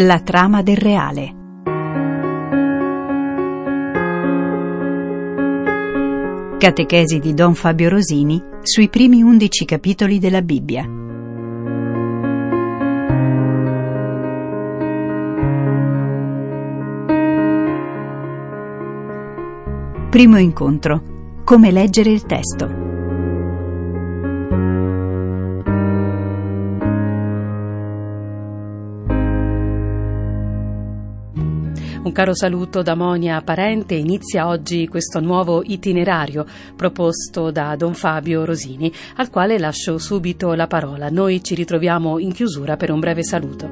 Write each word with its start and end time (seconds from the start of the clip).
La 0.00 0.20
trama 0.20 0.62
del 0.62 0.76
reale. 0.76 1.34
Catechesi 6.56 7.18
di 7.18 7.34
Don 7.34 7.56
Fabio 7.56 7.88
Rosini 7.88 8.40
sui 8.62 8.88
primi 8.90 9.22
undici 9.22 9.64
capitoli 9.64 10.20
della 10.20 10.40
Bibbia. 10.40 10.84
Primo 20.10 20.38
incontro. 20.38 21.02
Come 21.42 21.72
leggere 21.72 22.10
il 22.10 22.22
testo. 22.22 22.87
Un 32.08 32.14
caro 32.14 32.34
saluto 32.34 32.80
da 32.80 32.94
Monia 32.94 33.42
Parente. 33.42 33.94
Inizia 33.94 34.46
oggi 34.46 34.88
questo 34.88 35.20
nuovo 35.20 35.62
itinerario 35.62 36.46
proposto 36.74 37.50
da 37.50 37.76
Don 37.76 37.92
Fabio 37.92 38.46
Rosini, 38.46 38.90
al 39.16 39.28
quale 39.28 39.58
lascio 39.58 39.98
subito 39.98 40.54
la 40.54 40.66
parola. 40.66 41.10
Noi 41.10 41.44
ci 41.44 41.54
ritroviamo 41.54 42.18
in 42.18 42.32
chiusura 42.32 42.78
per 42.78 42.90
un 42.92 43.00
breve 43.00 43.22
saluto. 43.22 43.68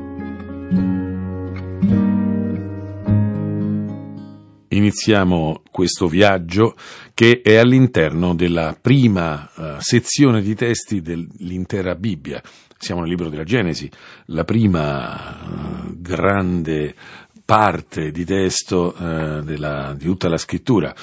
Iniziamo 4.69 5.63
questo 5.71 6.07
viaggio 6.07 6.75
che 7.15 7.41
è 7.43 7.57
all'interno 7.57 8.35
della 8.35 8.77
prima 8.79 9.51
uh, 9.55 9.63
sezione 9.79 10.43
di 10.43 10.55
testi 10.55 11.01
dell'intera 11.01 11.95
Bibbia. 11.95 12.43
Siamo 12.79 13.01
nel 13.01 13.09
libro 13.09 13.31
della 13.31 13.45
Genesi, 13.45 13.91
la 14.27 14.45
prima 14.45 15.41
uh, 15.41 15.95
grande 15.99 16.95
parte 17.47 18.11
di 18.11 18.25
testo 18.25 18.95
eh, 18.95 19.43
della, 19.43 19.95
di 19.97 20.05
tutta 20.05 20.29
la 20.29 20.37
scrittura. 20.37 20.95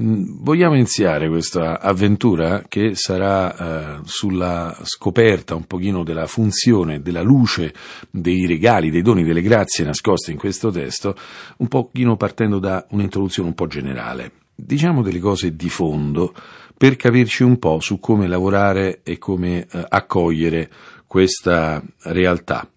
Mm, 0.00 0.38
vogliamo 0.38 0.74
iniziare 0.74 1.28
questa 1.28 1.78
avventura 1.78 2.62
che 2.66 2.94
sarà 2.94 3.98
eh, 3.98 4.00
sulla 4.04 4.74
scoperta 4.84 5.54
un 5.54 5.66
pochino 5.66 6.02
della 6.02 6.26
funzione, 6.26 7.02
della 7.02 7.20
luce, 7.20 7.74
dei 8.10 8.46
regali, 8.46 8.90
dei 8.90 9.02
doni, 9.02 9.24
delle 9.24 9.42
grazie 9.42 9.84
nascoste 9.84 10.30
in 10.30 10.38
questo 10.38 10.70
testo, 10.70 11.14
un 11.58 11.68
pochino 11.68 12.16
partendo 12.16 12.58
da 12.58 12.86
un'introduzione 12.90 13.48
un 13.48 13.54
po' 13.54 13.66
generale. 13.66 14.32
Diciamo 14.54 15.02
delle 15.02 15.18
cose 15.18 15.56
di 15.56 15.68
fondo 15.68 16.32
per 16.78 16.96
capirci 16.96 17.42
un 17.42 17.58
po' 17.58 17.80
su 17.80 17.98
come 17.98 18.28
lavorare 18.28 19.00
e 19.02 19.18
come 19.18 19.66
eh, 19.70 19.84
accogliere 19.88 20.70
questa 21.06 21.82
realtà. 22.04 22.71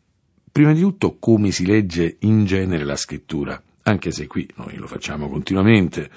Prima 0.55 0.71
di 0.71 0.79
tutto 0.79 1.17
come 1.19 1.51
si 1.51 1.65
legge 1.65 2.15
in 2.19 2.45
genere 2.45 2.85
la 2.85 2.95
scrittura, 2.95 3.61
anche 3.87 4.11
se 4.11 4.25
qui 4.25 4.47
noi 4.55 4.75
lo 4.77 4.87
facciamo 4.87 5.29
continuamente, 5.29 6.09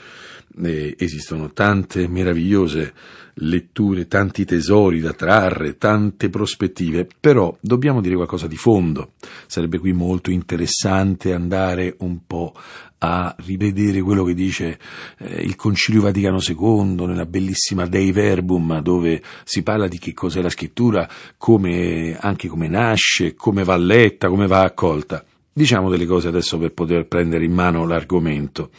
eh, 0.62 0.94
esistono 0.98 1.52
tante 1.52 2.08
meravigliose 2.08 2.94
letture, 3.40 4.08
tanti 4.08 4.44
tesori 4.44 5.00
da 5.00 5.12
trarre, 5.12 5.76
tante 5.76 6.30
prospettive, 6.30 7.06
però 7.20 7.54
dobbiamo 7.60 8.00
dire 8.00 8.14
qualcosa 8.14 8.46
di 8.46 8.56
fondo. 8.56 9.12
Sarebbe 9.46 9.78
qui 9.78 9.92
molto 9.92 10.30
interessante 10.30 11.34
andare 11.34 11.94
un 11.98 12.26
po' 12.26 12.54
a 13.00 13.34
rivedere 13.44 14.00
quello 14.00 14.24
che 14.24 14.34
dice 14.34 14.78
eh, 15.18 15.42
il 15.42 15.54
Concilio 15.54 16.00
Vaticano 16.00 16.38
II 16.40 17.06
nella 17.06 17.26
bellissima 17.26 17.86
Dei 17.86 18.12
Verbum, 18.12 18.80
dove 18.80 19.22
si 19.44 19.62
parla 19.62 19.86
di 19.88 19.98
che 19.98 20.14
cos'è 20.14 20.40
la 20.40 20.48
scrittura, 20.48 21.08
come, 21.36 22.16
anche 22.18 22.48
come 22.48 22.66
nasce, 22.66 23.34
come 23.34 23.62
va 23.62 23.76
letta, 23.76 24.28
come 24.28 24.46
va 24.46 24.62
accolta. 24.62 25.22
Diciamo 25.58 25.90
delle 25.90 26.06
cose 26.06 26.28
adesso 26.28 26.56
per 26.56 26.72
poter 26.72 27.08
prendere 27.08 27.44
in 27.44 27.52
mano 27.52 27.84
l'argomento. 27.84 28.70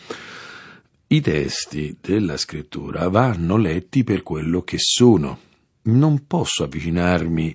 I 1.07 1.19
testi 1.19 1.97
della 1.99 2.37
scrittura 2.37 3.09
vanno 3.09 3.57
letti 3.57 4.05
per 4.05 4.23
quello 4.23 4.61
che 4.61 4.77
sono. 4.79 5.39
Non 5.81 6.25
posso 6.25 6.63
avvicinarmi 6.63 7.53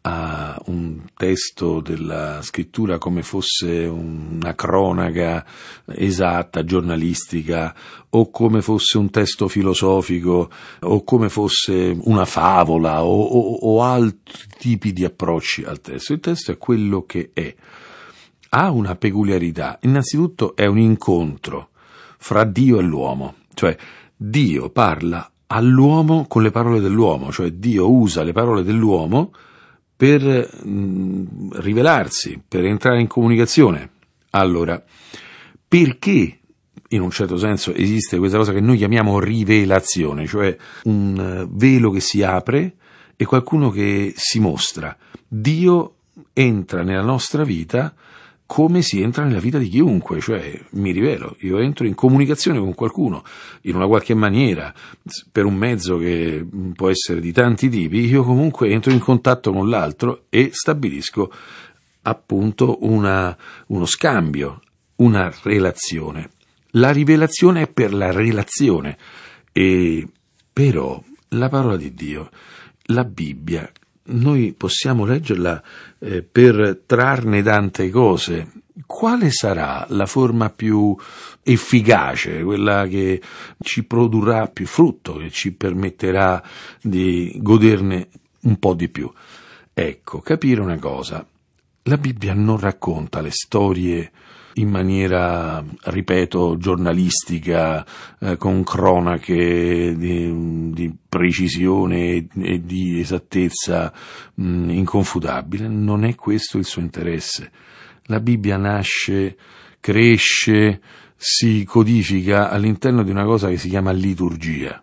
a 0.00 0.58
un 0.68 1.02
testo 1.14 1.80
della 1.80 2.40
scrittura 2.40 2.96
come 2.96 3.22
fosse 3.22 3.84
una 3.84 4.54
cronaca 4.54 5.44
esatta, 5.88 6.64
giornalistica, 6.64 7.74
o 8.08 8.30
come 8.30 8.62
fosse 8.62 8.96
un 8.96 9.10
testo 9.10 9.48
filosofico, 9.48 10.50
o 10.80 11.04
come 11.04 11.28
fosse 11.28 11.94
una 11.94 12.24
favola, 12.24 13.04
o, 13.04 13.22
o, 13.22 13.54
o 13.54 13.82
altri 13.82 14.44
tipi 14.56 14.94
di 14.94 15.04
approcci 15.04 15.62
al 15.62 15.82
testo. 15.82 16.14
Il 16.14 16.20
testo 16.20 16.52
è 16.52 16.56
quello 16.56 17.04
che 17.04 17.32
è. 17.34 17.54
Ha 18.54 18.70
una 18.70 18.96
peculiarità. 18.96 19.78
Innanzitutto 19.82 20.54
è 20.54 20.66
un 20.66 20.78
incontro 20.78 21.70
fra 22.18 22.44
Dio 22.44 22.78
e 22.78 22.82
l'uomo, 22.82 23.34
cioè 23.54 23.76
Dio 24.14 24.68
parla 24.68 25.30
all'uomo 25.46 26.26
con 26.28 26.42
le 26.42 26.50
parole 26.50 26.80
dell'uomo, 26.80 27.32
cioè 27.32 27.50
Dio 27.50 27.90
usa 27.90 28.22
le 28.22 28.32
parole 28.32 28.62
dell'uomo 28.62 29.32
per 29.96 30.22
mh, 30.22 30.68
mm, 30.68 31.50
rivelarsi, 31.52 32.42
per 32.46 32.64
entrare 32.64 33.00
in 33.00 33.06
comunicazione. 33.06 33.90
Allora, 34.30 34.82
perché 35.66 36.38
in 36.88 37.00
un 37.00 37.10
certo 37.10 37.38
senso 37.38 37.74
esiste 37.74 38.18
questa 38.18 38.36
cosa 38.36 38.52
che 38.52 38.60
noi 38.60 38.76
chiamiamo 38.76 39.18
rivelazione, 39.18 40.26
cioè 40.26 40.54
un 40.84 41.18
eh, 41.18 41.46
velo 41.50 41.90
che 41.90 42.00
si 42.00 42.22
apre 42.22 42.74
e 43.16 43.24
qualcuno 43.24 43.70
che 43.70 44.12
si 44.14 44.40
mostra. 44.40 44.94
Dio 45.26 45.94
entra 46.34 46.82
nella 46.82 47.02
nostra 47.02 47.44
vita 47.44 47.94
come 48.52 48.82
si 48.82 49.00
entra 49.00 49.24
nella 49.24 49.38
vita 49.40 49.56
di 49.56 49.70
chiunque, 49.70 50.20
cioè 50.20 50.60
mi 50.72 50.90
rivelo, 50.90 51.36
io 51.38 51.56
entro 51.56 51.86
in 51.86 51.94
comunicazione 51.94 52.58
con 52.58 52.74
qualcuno 52.74 53.24
in 53.62 53.76
una 53.76 53.86
qualche 53.86 54.12
maniera, 54.12 54.74
per 55.32 55.46
un 55.46 55.54
mezzo 55.54 55.96
che 55.96 56.46
può 56.74 56.90
essere 56.90 57.20
di 57.20 57.32
tanti 57.32 57.70
tipi, 57.70 58.04
io 58.04 58.22
comunque 58.22 58.68
entro 58.68 58.92
in 58.92 58.98
contatto 58.98 59.52
con 59.52 59.70
l'altro 59.70 60.24
e 60.28 60.50
stabilisco 60.52 61.32
appunto 62.02 62.84
una, 62.84 63.34
uno 63.68 63.86
scambio, 63.86 64.60
una 64.96 65.32
relazione. 65.44 66.28
La 66.72 66.90
rivelazione 66.90 67.62
è 67.62 67.68
per 67.68 67.94
la 67.94 68.12
relazione 68.12 68.98
e 69.50 70.06
però 70.52 71.02
la 71.28 71.48
parola 71.48 71.78
di 71.78 71.94
Dio, 71.94 72.28
la 72.88 73.04
Bibbia, 73.04 73.72
noi 74.04 74.52
possiamo 74.52 75.06
leggerla 75.06 75.62
eh, 76.02 76.22
per 76.22 76.82
trarne 76.84 77.42
tante 77.42 77.88
cose. 77.90 78.50
Quale 78.86 79.30
sarà 79.30 79.86
la 79.90 80.06
forma 80.06 80.50
più 80.50 80.96
efficace, 81.42 82.42
quella 82.42 82.86
che 82.86 83.20
ci 83.60 83.84
produrrà 83.84 84.48
più 84.48 84.66
frutto, 84.66 85.16
che 85.16 85.30
ci 85.30 85.52
permetterà 85.52 86.42
di 86.80 87.36
goderne 87.38 88.08
un 88.42 88.58
po' 88.58 88.74
di 88.74 88.88
più? 88.88 89.10
Ecco, 89.72 90.20
capire 90.20 90.60
una 90.60 90.78
cosa. 90.78 91.24
La 91.84 91.96
Bibbia 91.96 92.34
non 92.34 92.58
racconta 92.58 93.20
le 93.20 93.30
storie 93.30 94.10
in 94.54 94.68
maniera, 94.68 95.64
ripeto, 95.84 96.56
giornalistica, 96.58 97.84
eh, 98.20 98.36
con 98.36 98.62
cronache 98.62 99.94
di, 99.96 100.70
di 100.72 100.94
precisione 101.08 102.26
e 102.36 102.60
di 102.64 103.00
esattezza 103.00 103.92
mh, 104.34 104.70
inconfutabile. 104.70 105.68
Non 105.68 106.04
è 106.04 106.14
questo 106.14 106.58
il 106.58 106.64
suo 106.64 106.82
interesse. 106.82 107.50
La 108.04 108.20
Bibbia 108.20 108.56
nasce, 108.56 109.36
cresce, 109.80 110.80
si 111.16 111.64
codifica 111.64 112.50
all'interno 112.50 113.02
di 113.02 113.10
una 113.10 113.24
cosa 113.24 113.48
che 113.48 113.56
si 113.56 113.68
chiama 113.68 113.92
liturgia 113.92 114.82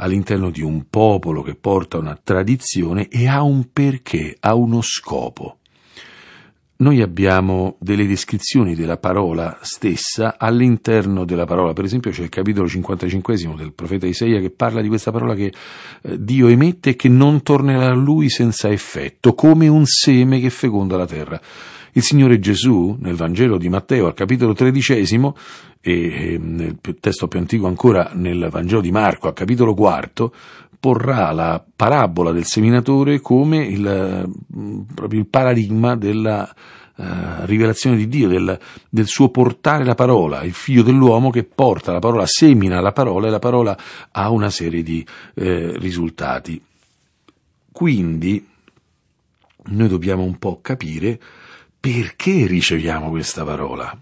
all'interno 0.00 0.50
di 0.50 0.62
un 0.62 0.88
popolo 0.88 1.42
che 1.42 1.54
porta 1.56 1.98
una 1.98 2.18
tradizione 2.22 3.08
e 3.08 3.26
ha 3.26 3.42
un 3.42 3.72
perché, 3.72 4.36
ha 4.38 4.54
uno 4.54 4.80
scopo 4.80 5.57
noi 6.80 7.02
abbiamo 7.02 7.76
delle 7.80 8.06
descrizioni 8.06 8.76
della 8.76 8.98
parola 8.98 9.58
stessa 9.62 10.36
all'interno 10.38 11.24
della 11.24 11.44
parola. 11.44 11.72
Per 11.72 11.84
esempio 11.84 12.12
c'è 12.12 12.22
il 12.22 12.28
capitolo 12.28 12.68
55 12.68 13.60
del 13.60 13.72
profeta 13.72 14.06
Isaia 14.06 14.40
che 14.40 14.50
parla 14.50 14.80
di 14.80 14.88
questa 14.88 15.10
parola 15.10 15.34
che 15.34 15.52
eh, 16.02 16.22
Dio 16.22 16.46
emette 16.46 16.90
e 16.90 16.96
che 16.96 17.08
non 17.08 17.42
tornerà 17.42 17.86
a 17.86 17.94
lui 17.94 18.28
senza 18.30 18.68
effetto, 18.68 19.34
come 19.34 19.66
un 19.66 19.86
seme 19.86 20.38
che 20.38 20.50
feconda 20.50 20.96
la 20.96 21.06
terra. 21.06 21.40
Il 21.92 22.02
Signore 22.02 22.38
Gesù, 22.38 22.96
nel 23.00 23.16
Vangelo 23.16 23.58
di 23.58 23.68
Matteo, 23.68 24.06
al 24.06 24.14
capitolo 24.14 24.52
tredicesimo, 24.52 25.34
e 25.80 26.38
nel 26.40 26.78
testo 27.00 27.26
più 27.28 27.40
antico 27.40 27.66
ancora 27.66 28.10
nel 28.14 28.48
Vangelo 28.50 28.80
di 28.80 28.92
Marco, 28.92 29.26
al 29.26 29.32
capitolo 29.32 29.74
quarto, 29.74 30.32
porrà 30.78 31.32
la 31.32 31.64
parabola 31.74 32.32
del 32.32 32.44
seminatore 32.44 33.20
come 33.20 33.64
il, 33.64 34.28
mm, 34.56 34.80
proprio 34.94 35.20
il 35.20 35.26
paradigma 35.26 35.96
della 35.96 36.48
uh, 36.96 37.04
rivelazione 37.44 37.96
di 37.96 38.08
Dio, 38.08 38.28
del, 38.28 38.58
del, 38.88 39.06
suo 39.06 39.30
portare 39.30 39.84
la 39.84 39.94
parola, 39.94 40.42
il 40.42 40.52
figlio 40.52 40.82
dell'uomo 40.82 41.30
che 41.30 41.44
porta 41.44 41.92
la 41.92 41.98
parola, 41.98 42.24
semina 42.26 42.80
la 42.80 42.92
parola 42.92 43.26
e 43.26 43.30
la 43.30 43.38
parola 43.38 43.76
ha 44.12 44.30
una 44.30 44.50
serie 44.50 44.82
di 44.82 45.04
eh, 45.34 45.76
risultati. 45.78 46.62
Quindi 47.72 48.46
noi 49.70 49.88
dobbiamo 49.88 50.22
un 50.22 50.38
po' 50.38 50.60
capire 50.60 51.20
perché 51.78 52.46
riceviamo 52.46 53.10
questa 53.10 53.44
parola? 53.44 53.96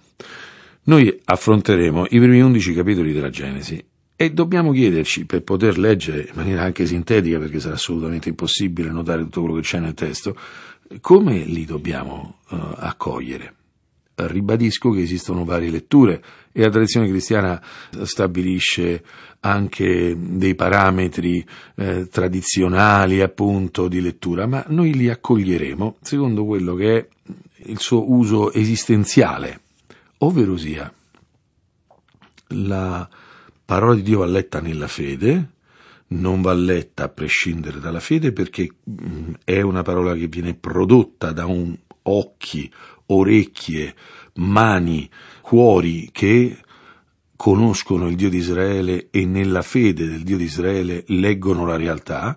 Noi 0.84 1.20
affronteremo 1.24 2.04
i 2.04 2.18
primi 2.18 2.40
undici 2.40 2.72
capitoli 2.72 3.12
della 3.12 3.28
Genesi 3.28 3.84
e 4.16 4.32
dobbiamo 4.32 4.72
chiederci, 4.72 5.26
per 5.26 5.42
poter 5.42 5.78
leggere 5.78 6.22
in 6.22 6.34
maniera 6.34 6.62
anche 6.62 6.86
sintetica, 6.86 7.38
perché 7.38 7.60
sarà 7.60 7.74
assolutamente 7.74 8.30
impossibile 8.30 8.90
notare 8.90 9.22
tutto 9.22 9.42
quello 9.42 9.56
che 9.56 9.62
c'è 9.62 9.78
nel 9.78 9.92
testo, 9.92 10.34
come 11.00 11.40
li 11.40 11.66
dobbiamo 11.66 12.38
uh, 12.48 12.56
accogliere. 12.76 13.54
Ribadisco 14.14 14.90
che 14.92 15.02
esistono 15.02 15.44
varie 15.44 15.68
letture 15.68 16.24
e 16.50 16.62
la 16.62 16.70
tradizione 16.70 17.08
cristiana 17.08 17.62
stabilisce 18.04 19.04
anche 19.40 20.16
dei 20.18 20.54
parametri 20.54 21.46
eh, 21.74 22.08
tradizionali 22.08 23.20
appunto 23.20 23.88
di 23.88 24.00
lettura, 24.00 24.46
ma 24.46 24.64
noi 24.68 24.94
li 24.94 25.10
accoglieremo 25.10 25.98
secondo 26.00 26.46
quello 26.46 26.74
che 26.74 26.96
è 26.96 27.08
il 27.66 27.78
suo 27.78 28.10
uso 28.10 28.50
esistenziale, 28.54 29.60
ovvero 30.18 30.56
sia 30.56 30.90
la 32.48 33.06
parola 33.66 33.94
di 33.94 34.02
Dio 34.02 34.20
va 34.20 34.26
letta 34.26 34.60
nella 34.60 34.88
fede, 34.88 35.50
non 36.08 36.40
va 36.40 36.52
letta 36.54 37.04
a 37.04 37.08
prescindere 37.08 37.80
dalla 37.80 38.00
fede 38.00 38.32
perché 38.32 38.70
mm, 38.88 39.34
è 39.44 39.60
una 39.60 39.82
parola 39.82 40.14
che 40.14 40.28
viene 40.28 40.54
prodotta 40.54 41.32
da 41.32 41.46
un 41.46 41.76
occhi, 42.02 42.72
orecchie, 43.06 43.94
mani, 44.34 45.10
cuori 45.40 46.08
che 46.12 46.58
conoscono 47.34 48.06
il 48.08 48.14
Dio 48.14 48.30
di 48.30 48.38
Israele 48.38 49.08
e 49.10 49.26
nella 49.26 49.62
fede 49.62 50.08
del 50.08 50.22
Dio 50.22 50.36
di 50.36 50.44
Israele 50.44 51.04
leggono 51.08 51.66
la 51.66 51.76
realtà 51.76 52.36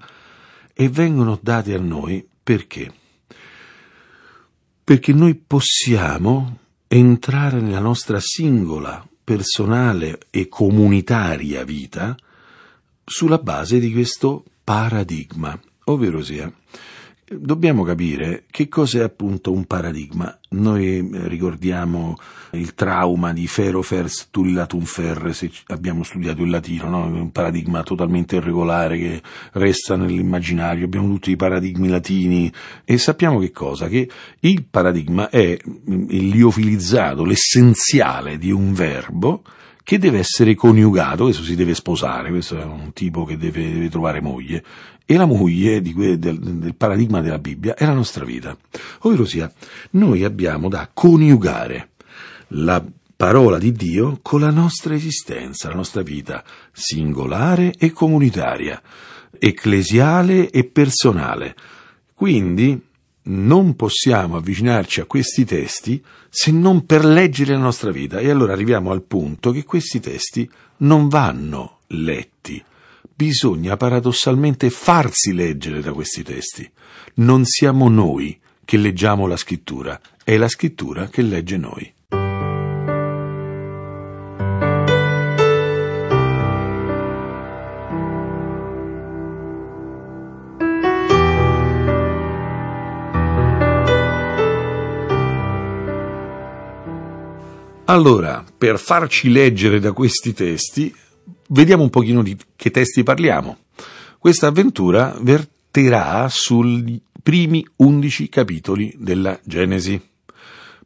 e 0.73 0.89
vengono 0.89 1.39
date 1.41 1.75
a 1.75 1.79
noi 1.79 2.27
perché? 2.41 2.91
Perché 4.83 5.13
noi 5.13 5.35
possiamo 5.35 6.57
entrare 6.87 7.61
nella 7.61 7.79
nostra 7.79 8.19
singola 8.19 9.07
personale 9.29 10.17
e 10.31 10.47
comunitaria 10.47 11.63
vita 11.63 12.17
sulla 13.05 13.37
base 13.37 13.77
di 13.77 13.91
questo 13.91 14.43
paradigma, 14.63 15.55
ovvero 15.83 16.23
sia 16.23 16.51
dobbiamo 17.31 17.83
capire 17.83 18.45
che 18.49 18.67
cos'è 18.67 19.01
appunto 19.01 19.51
un 19.51 19.65
paradigma. 19.65 20.37
Noi 20.49 20.97
eh, 20.97 21.27
ricordiamo 21.27 22.15
il 22.51 22.73
trauma 22.73 23.33
di 23.33 23.45
Fero 23.47 23.81
Fers 23.81 24.29
Tullatum 24.31 24.83
Ferre, 24.83 25.33
se 25.33 25.51
abbiamo 25.67 26.03
studiato 26.03 26.41
il 26.41 26.49
latino, 26.49 26.89
no? 26.89 27.05
un 27.05 27.31
paradigma 27.31 27.83
totalmente 27.83 28.37
irregolare 28.37 28.97
che 28.97 29.21
resta 29.53 29.95
nell'immaginario, 29.95 30.85
abbiamo 30.85 31.07
tutti 31.07 31.31
i 31.31 31.35
paradigmi 31.35 31.87
latini 31.87 32.51
e 32.83 32.97
sappiamo 32.97 33.39
che 33.39 33.51
cosa? 33.51 33.87
Che 33.87 34.09
il 34.39 34.65
paradigma 34.65 35.29
è 35.29 35.57
il 35.85 36.27
liofilizzato, 36.27 37.23
l'essenziale 37.23 38.37
di 38.37 38.51
un 38.51 38.73
verbo 38.73 39.43
che 39.83 39.97
deve 39.97 40.19
essere 40.19 40.55
coniugato, 40.55 41.23
questo 41.23 41.43
si 41.43 41.55
deve 41.55 41.73
sposare, 41.73 42.29
questo 42.29 42.59
è 42.59 42.63
un 42.63 42.91
tipo 42.93 43.25
che 43.25 43.37
deve, 43.37 43.71
deve 43.71 43.89
trovare 43.89 44.21
moglie, 44.21 44.63
e 45.05 45.17
la 45.17 45.25
moglie 45.25 45.81
que, 45.81 46.19
del, 46.19 46.39
del, 46.39 46.75
paradigma 46.75 47.21
della 47.21 47.39
Bibbia 47.39 47.73
è 47.73 47.85
la 47.85 47.93
nostra 47.93 48.25
vita. 48.25 48.55
Ovvero 48.99 49.25
sia, 49.25 49.51
noi 49.91 50.23
abbiamo 50.23 50.69
da 50.69 50.89
coniugare 50.93 51.89
la 52.49 52.83
parola 53.15 53.57
di 53.57 53.71
Dio 53.71 54.19
con 54.21 54.39
la 54.39 54.51
nostra 54.51 54.93
esistenza, 54.93 55.67
la 55.67 55.75
nostra 55.75 56.03
vita 56.03 56.43
singolare 56.71 57.73
e 57.77 57.91
comunitaria, 57.91 58.79
ecclesiale 59.37 60.51
e 60.51 60.63
personale. 60.65 61.55
Quindi 62.13 62.79
non 63.29 63.75
possiamo 63.75 64.37
avvicinarci 64.37 65.01
a 65.01 65.05
questi 65.05 65.45
testi 65.45 66.03
se 66.29 66.51
non 66.51 66.85
per 66.85 67.05
leggere 67.05 67.53
la 67.53 67.59
nostra 67.59 67.91
vita 67.91 68.19
e 68.19 68.29
allora 68.29 68.53
arriviamo 68.53 68.91
al 68.91 69.03
punto 69.03 69.51
che 69.51 69.63
questi 69.63 69.99
testi 69.99 70.49
non 70.77 71.07
vanno 71.07 71.79
letti. 71.87 72.63
Bisogna 73.13 73.75
paradossalmente 73.77 74.69
farsi 74.69 75.33
leggere 75.33 75.81
da 75.81 75.91
questi 75.93 76.23
testi. 76.23 76.69
Non 77.15 77.45
siamo 77.45 77.89
noi 77.89 78.39
che 78.63 78.77
leggiamo 78.77 79.27
la 79.27 79.37
scrittura, 79.37 79.99
è 80.23 80.37
la 80.37 80.47
scrittura 80.47 81.07
che 81.07 81.21
legge 81.21 81.57
noi. 81.57 81.93
Allora, 97.89 98.45
per 98.55 98.77
farci 98.77 99.31
leggere 99.31 99.79
da 99.79 99.93
questi 99.93 100.31
testi, 100.31 100.93
vediamo 101.47 101.81
un 101.81 101.89
pochino 101.89 102.21
di 102.21 102.37
che 102.55 102.69
testi 102.69 103.01
parliamo. 103.01 103.57
Questa 104.19 104.45
avventura 104.45 105.17
verterà 105.19 106.27
sui 106.29 107.01
primi 107.23 107.67
undici 107.77 108.29
capitoli 108.29 108.93
della 108.95 109.39
Genesi. 109.43 109.99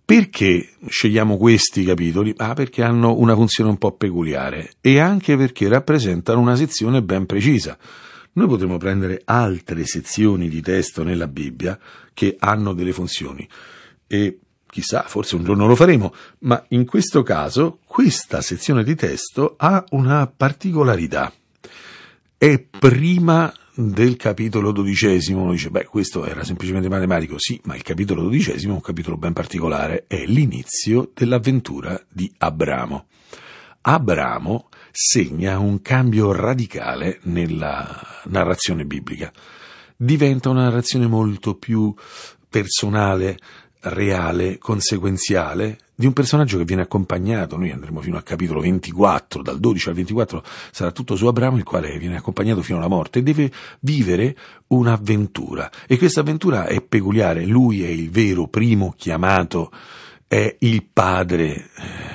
Perché 0.05 0.75
scegliamo 0.87 1.35
questi 1.35 1.83
capitoli? 1.83 2.33
Ah, 2.37 2.53
perché 2.53 2.83
hanno 2.83 3.17
una 3.17 3.35
funzione 3.35 3.69
un 3.69 3.77
po' 3.77 3.91
peculiare 3.91 4.71
e 4.79 5.01
anche 5.01 5.35
perché 5.35 5.67
rappresentano 5.67 6.39
una 6.39 6.55
sezione 6.55 7.03
ben 7.03 7.25
precisa. 7.25 7.77
Noi 8.31 8.47
potremmo 8.47 8.77
prendere 8.77 9.23
altre 9.25 9.85
sezioni 9.85 10.47
di 10.47 10.61
testo 10.61 11.03
nella 11.03 11.27
Bibbia 11.27 11.77
che 12.13 12.37
hanno 12.39 12.71
delle 12.71 12.93
funzioni 12.93 13.45
e 14.07 14.37
Chissà, 14.73 15.03
forse 15.03 15.35
un 15.35 15.43
giorno 15.43 15.67
lo 15.67 15.75
faremo, 15.75 16.15
ma 16.39 16.65
in 16.69 16.87
questo 16.87 17.21
caso 17.21 17.77
questa 17.85 18.41
sezione 18.41 18.83
di 18.83 18.95
testo 18.95 19.53
ha 19.55 19.85
una 19.91 20.25
particolarità. 20.25 21.31
È 22.35 22.59
prima 22.59 23.53
del 23.75 24.15
capitolo 24.15 24.71
dodicesimo, 24.71 25.43
uno 25.43 25.51
dice, 25.51 25.69
beh, 25.69 25.85
questo 25.85 26.25
era 26.25 26.43
semplicemente 26.43 26.89
matematico, 26.89 27.35
sì, 27.37 27.61
ma 27.65 27.75
il 27.75 27.83
capitolo 27.83 28.23
dodicesimo 28.23 28.71
è 28.71 28.77
un 28.77 28.81
capitolo 28.81 29.15
ben 29.15 29.33
particolare, 29.33 30.05
è 30.07 30.25
l'inizio 30.25 31.11
dell'avventura 31.13 32.03
di 32.09 32.33
Abramo. 32.39 33.05
Abramo 33.81 34.69
segna 34.89 35.59
un 35.59 35.83
cambio 35.83 36.31
radicale 36.31 37.19
nella 37.25 38.23
narrazione 38.23 38.85
biblica. 38.85 39.31
Diventa 39.95 40.49
una 40.49 40.63
narrazione 40.63 41.05
molto 41.05 41.53
più 41.53 41.93
personale, 42.49 43.37
reale, 43.83 44.57
conseguenziale 44.57 45.77
di 45.95 46.05
un 46.05 46.13
personaggio 46.13 46.57
che 46.57 46.65
viene 46.65 46.81
accompagnato, 46.81 47.55
noi 47.57 47.71
andremo 47.71 48.01
fino 48.01 48.17
al 48.17 48.23
capitolo 48.23 48.61
24, 48.61 49.41
dal 49.41 49.59
12 49.59 49.89
al 49.89 49.95
24 49.95 50.43
sarà 50.71 50.91
tutto 50.91 51.15
su 51.15 51.27
Abramo, 51.27 51.57
il 51.57 51.63
quale 51.63 51.97
viene 51.97 52.17
accompagnato 52.17 52.61
fino 52.61 52.77
alla 52.79 52.87
morte 52.87 53.19
e 53.19 53.23
deve 53.23 53.51
vivere 53.81 54.35
un'avventura. 54.67 55.69
E 55.87 55.97
questa 55.97 56.21
avventura 56.21 56.65
è 56.65 56.81
peculiare, 56.81 57.45
lui 57.45 57.83
è 57.83 57.87
il 57.87 58.09
vero 58.09 58.47
primo 58.47 58.93
chiamato, 58.97 59.71
è 60.27 60.55
il 60.59 60.83
padre 60.91 61.45
eh, 61.53 61.67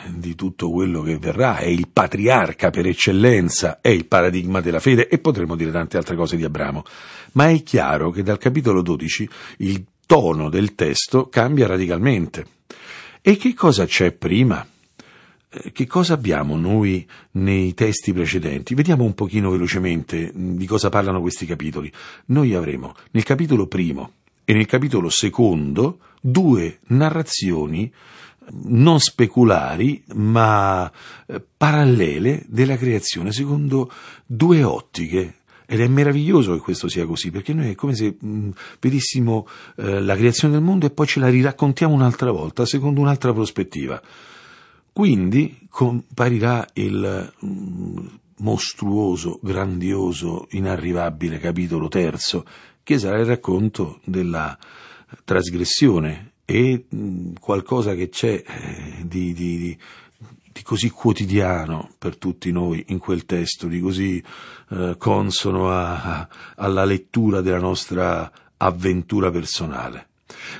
di 0.08 0.34
tutto 0.34 0.70
quello 0.70 1.02
che 1.02 1.18
verrà, 1.18 1.58
è 1.58 1.66
il 1.66 1.88
patriarca 1.88 2.70
per 2.70 2.86
eccellenza, 2.86 3.80
è 3.80 3.90
il 3.90 4.06
paradigma 4.06 4.60
della 4.60 4.80
fede 4.80 5.06
e 5.06 5.18
potremmo 5.18 5.54
dire 5.54 5.70
tante 5.70 5.96
altre 5.96 6.16
cose 6.16 6.36
di 6.36 6.42
Abramo. 6.42 6.82
Ma 7.32 7.48
è 7.48 7.62
chiaro 7.62 8.10
che 8.10 8.24
dal 8.24 8.38
capitolo 8.38 8.82
12 8.82 9.28
il 9.58 9.84
tono 10.08 10.48
del 10.48 10.74
testo 10.74 11.28
cambia 11.28 11.66
radicalmente. 11.66 12.46
E 13.20 13.36
che 13.36 13.52
cosa 13.52 13.84
c'è 13.84 14.12
prima? 14.12 14.66
Eh, 15.50 15.70
che 15.70 15.86
cosa 15.86 16.14
abbiamo 16.14 16.56
noi 16.56 17.06
nei 17.32 17.74
testi 17.74 18.14
precedenti? 18.14 18.74
Vediamo 18.74 19.04
un 19.04 19.12
pochino 19.12 19.50
velocemente 19.50 20.32
mm, 20.34 20.56
di 20.56 20.64
cosa 20.64 20.88
parlano 20.88 21.20
questi 21.20 21.44
capitoli. 21.44 21.92
Noi 22.28 22.54
avremo 22.54 22.94
nel 23.10 23.22
capitolo 23.22 23.66
primo 23.66 24.12
e 24.46 24.54
nel 24.54 24.64
capitolo 24.64 25.10
secondo 25.10 25.98
due 26.22 26.78
narrazioni 26.86 27.92
mm, 27.92 28.78
non 28.78 29.00
speculari 29.00 30.02
ma 30.14 30.90
eh, 31.26 31.44
parallele 31.54 32.46
della 32.48 32.78
creazione 32.78 33.30
secondo 33.30 33.92
due 34.24 34.62
ottiche 34.62 35.37
ed 35.70 35.82
è 35.82 35.86
meraviglioso 35.86 36.54
che 36.54 36.60
questo 36.60 36.88
sia 36.88 37.04
così, 37.04 37.30
perché 37.30 37.52
noi 37.52 37.68
è 37.68 37.74
come 37.74 37.94
se 37.94 38.16
mh, 38.18 38.48
vedessimo 38.80 39.46
eh, 39.76 40.00
la 40.00 40.16
creazione 40.16 40.54
del 40.54 40.62
mondo 40.62 40.86
e 40.86 40.90
poi 40.90 41.06
ce 41.06 41.20
la 41.20 41.28
riraccontiamo 41.28 41.92
un'altra 41.92 42.30
volta, 42.30 42.64
secondo 42.64 43.02
un'altra 43.02 43.34
prospettiva. 43.34 44.00
Quindi 44.90 45.66
comparirà 45.68 46.66
il 46.72 47.32
mh, 47.38 48.00
mostruoso, 48.38 49.40
grandioso, 49.42 50.46
inarrivabile 50.52 51.38
capitolo 51.38 51.88
terzo, 51.88 52.46
che 52.82 52.98
sarà 52.98 53.18
il 53.18 53.26
racconto 53.26 54.00
della 54.04 54.56
trasgressione 55.22 56.32
e 56.46 56.86
mh, 56.88 57.32
qualcosa 57.40 57.94
che 57.94 58.08
c'è 58.08 58.42
eh, 58.42 59.04
di, 59.04 59.34
di, 59.34 59.58
di 59.58 59.78
di 60.58 60.64
così 60.64 60.90
quotidiano 60.90 61.90
per 61.98 62.16
tutti 62.16 62.50
noi 62.50 62.84
in 62.88 62.98
quel 62.98 63.24
testo, 63.26 63.68
di 63.68 63.80
così 63.80 64.22
eh, 64.70 64.96
consono 64.98 65.70
a, 65.70 66.02
a, 66.02 66.28
alla 66.56 66.84
lettura 66.84 67.40
della 67.40 67.60
nostra 67.60 68.30
avventura 68.56 69.30
personale. 69.30 70.08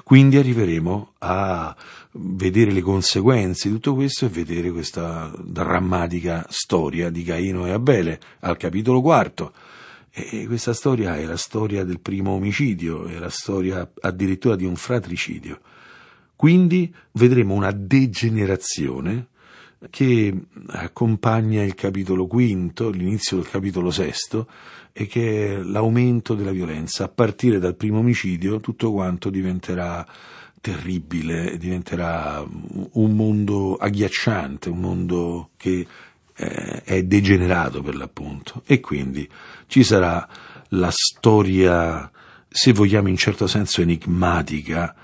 Quindi 0.04 0.36
arriveremo 0.36 1.14
a 1.18 1.74
vedere 2.12 2.70
le 2.70 2.80
conseguenze 2.80 3.68
di 3.68 3.74
tutto 3.74 3.94
questo 3.94 4.26
e 4.26 4.28
vedere 4.28 4.70
questa 4.70 5.32
drammatica 5.36 6.46
storia 6.48 7.10
di 7.10 7.24
Caino 7.24 7.66
e 7.66 7.72
Abele 7.72 8.20
al 8.40 8.56
capitolo 8.56 9.02
quarto. 9.02 9.52
E 10.10 10.46
questa 10.46 10.74
storia 10.74 11.16
è 11.16 11.24
la 11.24 11.36
storia 11.36 11.82
del 11.82 11.98
primo 11.98 12.32
omicidio, 12.32 13.06
è 13.06 13.18
la 13.18 13.30
storia 13.30 13.88
addirittura 14.00 14.54
di 14.54 14.64
un 14.64 14.76
fratricidio. 14.76 15.58
Quindi 16.36 16.94
vedremo 17.12 17.54
una 17.54 17.72
degenerazione 17.72 19.26
che 19.90 20.34
accompagna 20.68 21.62
il 21.62 21.74
capitolo 21.74 22.26
quinto, 22.26 22.90
l'inizio 22.90 23.36
del 23.36 23.48
capitolo 23.48 23.90
sesto, 23.90 24.48
e 24.92 25.06
che 25.06 25.54
è 25.54 25.62
l'aumento 25.62 26.34
della 26.34 26.50
violenza. 26.50 27.04
A 27.04 27.08
partire 27.08 27.58
dal 27.58 27.76
primo 27.76 27.98
omicidio 27.98 28.58
tutto 28.58 28.92
quanto 28.92 29.30
diventerà 29.30 30.06
terribile, 30.60 31.56
diventerà 31.56 32.44
un 32.44 33.14
mondo 33.14 33.76
agghiacciante, 33.76 34.68
un 34.68 34.80
mondo 34.80 35.50
che 35.56 35.86
eh, 36.34 36.82
è 36.82 37.02
degenerato 37.04 37.80
per 37.80 37.94
l'appunto. 37.94 38.62
E 38.66 38.80
quindi 38.80 39.28
ci 39.68 39.84
sarà 39.84 40.26
la 40.70 40.90
storia, 40.90 42.10
se 42.48 42.72
vogliamo 42.72 43.08
in 43.08 43.16
certo 43.16 43.46
senso 43.46 43.80
enigmatica, 43.80 44.94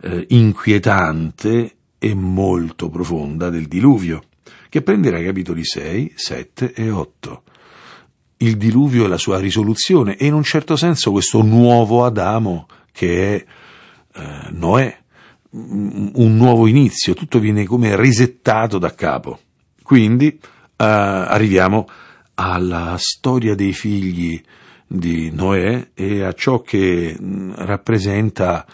eh, 0.00 0.26
inquietante 0.28 1.77
e 1.98 2.14
molto 2.14 2.88
profonda 2.88 3.50
del 3.50 3.66
diluvio, 3.66 4.22
che 4.68 4.82
prenderà 4.82 5.18
i 5.18 5.24
capitoli 5.24 5.64
6, 5.64 6.12
7 6.14 6.72
e 6.72 6.90
8. 6.90 7.42
Il 8.38 8.56
diluvio 8.56 9.04
e 9.04 9.08
la 9.08 9.18
sua 9.18 9.38
risoluzione 9.38 10.16
e 10.16 10.26
in 10.26 10.34
un 10.34 10.44
certo 10.44 10.76
senso 10.76 11.10
questo 11.10 11.42
nuovo 11.42 12.04
Adamo 12.04 12.68
che 12.92 13.36
è 13.36 13.44
eh, 14.20 14.50
Noè, 14.50 14.96
un 15.50 16.36
nuovo 16.36 16.66
inizio, 16.66 17.14
tutto 17.14 17.38
viene 17.38 17.64
come 17.64 17.96
risettato 17.96 18.78
da 18.78 18.94
capo. 18.94 19.40
Quindi 19.82 20.28
eh, 20.28 20.84
arriviamo 20.84 21.86
alla 22.34 22.96
storia 22.98 23.54
dei 23.54 23.72
figli 23.72 24.40
di 24.86 25.30
Noè 25.30 25.90
e 25.94 26.22
a 26.22 26.32
ciò 26.32 26.60
che 26.62 27.16
mh, 27.18 27.54
rappresenta 27.56 28.66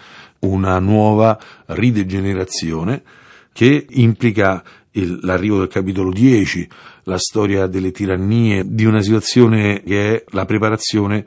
una 0.45 0.79
nuova 0.79 1.39
ridegenerazione 1.67 3.03
che 3.53 3.87
implica 3.91 4.63
il, 4.93 5.19
l'arrivo 5.23 5.59
del 5.59 5.69
capitolo 5.69 6.11
10, 6.11 6.69
la 7.05 7.19
storia 7.19 7.67
delle 7.67 7.91
tirannie, 7.91 8.65
di 8.67 8.85
una 8.85 9.01
situazione 9.01 9.83
che 9.83 10.15
è 10.15 10.25
la 10.29 10.45
preparazione 10.45 11.25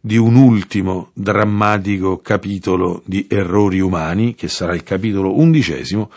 di 0.00 0.16
un 0.16 0.34
ultimo 0.34 1.10
drammatico 1.14 2.18
capitolo 2.18 3.02
di 3.06 3.26
errori 3.28 3.80
umani, 3.80 4.34
che 4.34 4.48
sarà 4.48 4.74
il 4.74 4.82
capitolo 4.82 5.38
undicesimo, 5.38 6.10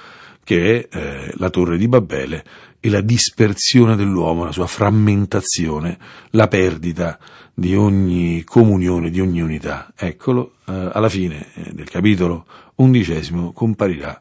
che 0.44 0.88
è 0.90 0.98
eh, 0.98 1.34
la 1.36 1.50
torre 1.50 1.78
di 1.78 1.88
Babele 1.88 2.44
e 2.80 2.90
la 2.90 3.02
dispersione 3.02 3.96
dell'uomo, 3.96 4.46
la 4.46 4.52
sua 4.52 4.68
frammentazione, 4.68 5.98
la 6.32 6.48
perdita 6.48 7.18
di 7.60 7.76
ogni 7.76 8.44
comunione, 8.44 9.10
di 9.10 9.20
ogni 9.20 9.42
unità. 9.42 9.92
Eccolo, 9.96 10.58
eh, 10.68 10.92
alla 10.94 11.10
fine 11.10 11.48
eh, 11.56 11.74
del 11.74 11.90
capitolo 11.90 12.46
undicesimo 12.76 13.52
comparirà 13.52 14.16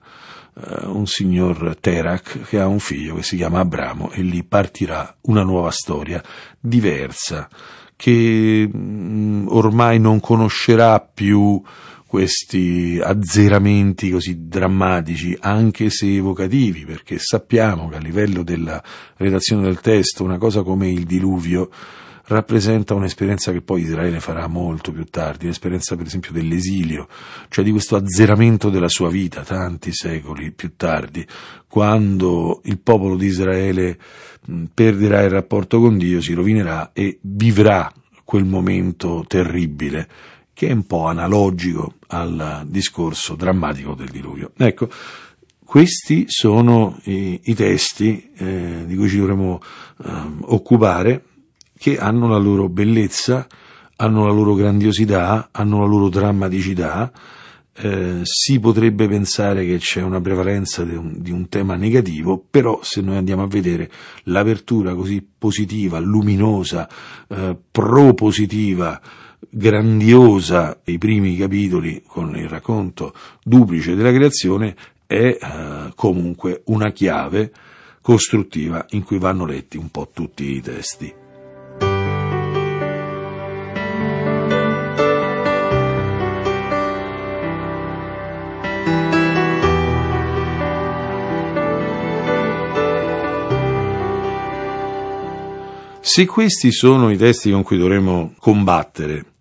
eh, 0.54 0.86
un 0.86 1.06
signor 1.06 1.76
Terak 1.78 2.48
che 2.48 2.58
ha 2.58 2.66
un 2.66 2.78
figlio 2.78 3.16
che 3.16 3.22
si 3.22 3.36
chiama 3.36 3.58
Abramo 3.58 4.10
e 4.10 4.22
lì 4.22 4.42
partirà 4.42 5.14
una 5.22 5.42
nuova 5.42 5.70
storia 5.70 6.22
diversa 6.58 7.46
che 7.94 8.66
mh, 8.72 8.78
mm, 8.78 9.46
ormai 9.48 10.00
non 10.00 10.18
conoscerà 10.18 10.98
più 11.00 11.62
questi 12.06 12.98
azzeramenti 13.02 14.08
così 14.08 14.46
drammatici, 14.48 15.36
anche 15.38 15.90
se 15.90 16.16
evocativi, 16.16 16.86
perché 16.86 17.18
sappiamo 17.18 17.90
che 17.90 17.96
a 17.96 18.00
livello 18.00 18.42
della 18.42 18.82
redazione 19.18 19.64
del 19.64 19.80
testo 19.80 20.24
una 20.24 20.38
cosa 20.38 20.62
come 20.62 20.88
il 20.88 21.04
diluvio 21.04 21.68
rappresenta 22.26 22.94
un'esperienza 22.94 23.52
che 23.52 23.60
poi 23.60 23.82
Israele 23.82 24.20
farà 24.20 24.46
molto 24.46 24.92
più 24.92 25.04
tardi, 25.04 25.46
l'esperienza 25.46 25.96
per 25.96 26.06
esempio 26.06 26.32
dell'esilio, 26.32 27.08
cioè 27.48 27.64
di 27.64 27.70
questo 27.70 27.96
azzeramento 27.96 28.70
della 28.70 28.88
sua 28.88 29.08
vita 29.08 29.42
tanti 29.42 29.92
secoli 29.92 30.50
più 30.52 30.72
tardi, 30.76 31.26
quando 31.68 32.60
il 32.64 32.78
popolo 32.78 33.16
di 33.16 33.26
Israele 33.26 33.98
perderà 34.72 35.22
il 35.22 35.30
rapporto 35.30 35.80
con 35.80 35.98
Dio, 35.98 36.20
si 36.20 36.32
rovinerà 36.32 36.90
e 36.92 37.18
vivrà 37.20 37.92
quel 38.24 38.44
momento 38.44 39.24
terribile 39.26 40.08
che 40.52 40.68
è 40.68 40.72
un 40.72 40.86
po' 40.86 41.04
analogico 41.04 41.94
al 42.08 42.64
discorso 42.66 43.34
drammatico 43.34 43.94
del 43.94 44.08
diluvio. 44.08 44.52
Ecco, 44.56 44.88
questi 45.62 46.24
sono 46.28 46.98
i, 47.04 47.38
i 47.44 47.54
testi 47.54 48.30
eh, 48.36 48.84
di 48.86 48.96
cui 48.96 49.08
ci 49.08 49.18
dovremo 49.18 49.60
eh, 50.02 50.10
occupare, 50.44 51.22
che 51.78 51.98
hanno 51.98 52.28
la 52.28 52.38
loro 52.38 52.68
bellezza, 52.68 53.46
hanno 53.96 54.26
la 54.26 54.32
loro 54.32 54.54
grandiosità, 54.54 55.48
hanno 55.52 55.80
la 55.80 55.86
loro 55.86 56.08
drammaticità. 56.08 57.12
Eh, 57.78 58.20
si 58.22 58.58
potrebbe 58.58 59.06
pensare 59.06 59.66
che 59.66 59.76
c'è 59.76 60.00
una 60.00 60.20
prevalenza 60.20 60.82
di 60.82 60.94
un, 60.94 61.20
di 61.20 61.30
un, 61.30 61.48
tema 61.50 61.76
negativo, 61.76 62.42
però 62.50 62.80
se 62.82 63.02
noi 63.02 63.16
andiamo 63.16 63.42
a 63.42 63.46
vedere 63.46 63.90
l'apertura 64.24 64.94
così 64.94 65.26
positiva, 65.36 65.98
luminosa, 65.98 66.88
eh, 67.28 67.54
propositiva, 67.70 68.98
grandiosa 69.50 70.80
dei 70.82 70.96
primi 70.96 71.36
capitoli 71.36 72.02
con 72.06 72.34
il 72.36 72.48
racconto 72.48 73.14
duplice 73.42 73.94
della 73.94 74.12
creazione 74.12 74.74
è 75.06 75.38
eh, 75.40 75.92
comunque 75.94 76.62
una 76.66 76.90
chiave 76.92 77.52
costruttiva 78.00 78.86
in 78.90 79.02
cui 79.02 79.18
vanno 79.18 79.44
letti 79.44 79.76
un 79.76 79.90
po' 79.90 80.10
tutti 80.12 80.56
i 80.56 80.60
testi. 80.60 81.25
Se 96.16 96.24
questi 96.24 96.72
sono 96.72 97.10
i 97.10 97.18
testi 97.18 97.50
con 97.50 97.62
cui 97.62 97.76
dovremmo 97.76 98.32
combattere 98.38 99.32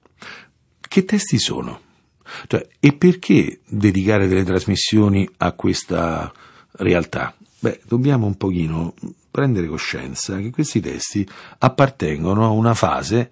che 0.82 1.06
testi 1.06 1.40
sono? 1.40 1.80
Cioè, 2.48 2.68
e 2.82 2.92
perché 2.92 3.62
dedicare 3.66 4.28
delle 4.28 4.44
trasmissioni 4.44 5.26
a 5.38 5.54
questa 5.54 6.30
realtà? 6.72 7.34
Beh, 7.60 7.80
dobbiamo 7.86 8.26
un 8.26 8.36
pochino 8.36 8.94
prendere 9.32 9.68
coscienza 9.68 10.38
che 10.40 10.50
questi 10.50 10.82
testi 10.82 11.26
appartengono 11.60 12.44
a 12.44 12.50
una 12.50 12.74
fase, 12.74 13.32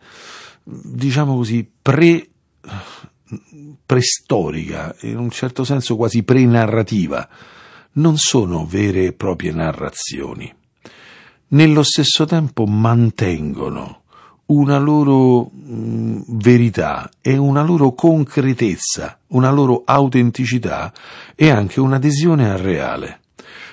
diciamo 0.63 1.35
così, 1.35 1.69
pre, 1.81 2.25
preistorica, 3.85 4.95
in 5.01 5.17
un 5.17 5.31
certo 5.31 5.65
senso 5.65 5.97
quasi 5.97 6.23
pre-narrativa. 6.23 7.27
Non 7.95 8.15
sono 8.15 8.65
vere 8.65 9.07
e 9.07 9.11
proprie 9.11 9.51
narrazioni. 9.51 10.61
Nello 11.53 11.83
stesso 11.83 12.25
tempo 12.25 12.65
mantengono 12.65 14.01
una 14.47 14.79
loro 14.79 15.51
verità 15.53 17.11
e 17.21 17.37
una 17.37 17.61
loro 17.61 17.93
concretezza, 17.93 19.19
una 19.27 19.51
loro 19.51 19.83
autenticità 19.85 20.91
e 21.35 21.51
anche 21.51 21.79
un'adesione 21.79 22.49
al 22.49 22.57
reale, 22.57 23.19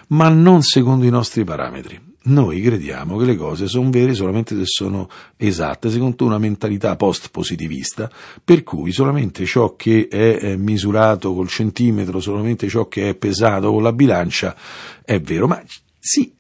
ma 0.08 0.28
non 0.28 0.60
secondo 0.60 1.06
i 1.06 1.10
nostri 1.10 1.42
parametri. 1.42 1.98
Noi 2.24 2.60
crediamo 2.60 3.16
che 3.16 3.24
le 3.24 3.36
cose 3.36 3.66
sono 3.66 3.88
vere 3.88 4.12
solamente 4.12 4.54
se 4.56 4.66
sono 4.66 5.08
esatte, 5.38 5.88
secondo 5.88 6.26
una 6.26 6.36
mentalità 6.36 6.96
post-positivista, 6.96 8.10
per 8.44 8.62
cui 8.62 8.92
solamente 8.92 9.46
ciò 9.46 9.74
che 9.74 10.06
è 10.06 10.54
misurato 10.54 11.32
col 11.32 11.48
centimetro, 11.48 12.20
solamente 12.20 12.68
ciò 12.68 12.88
che 12.88 13.08
è 13.08 13.14
pesato 13.14 13.72
con 13.72 13.82
la 13.82 13.94
bilancia 13.94 14.54
è 15.02 15.18
vero. 15.18 15.46
Ma 15.46 15.62
sì, 15.98 16.30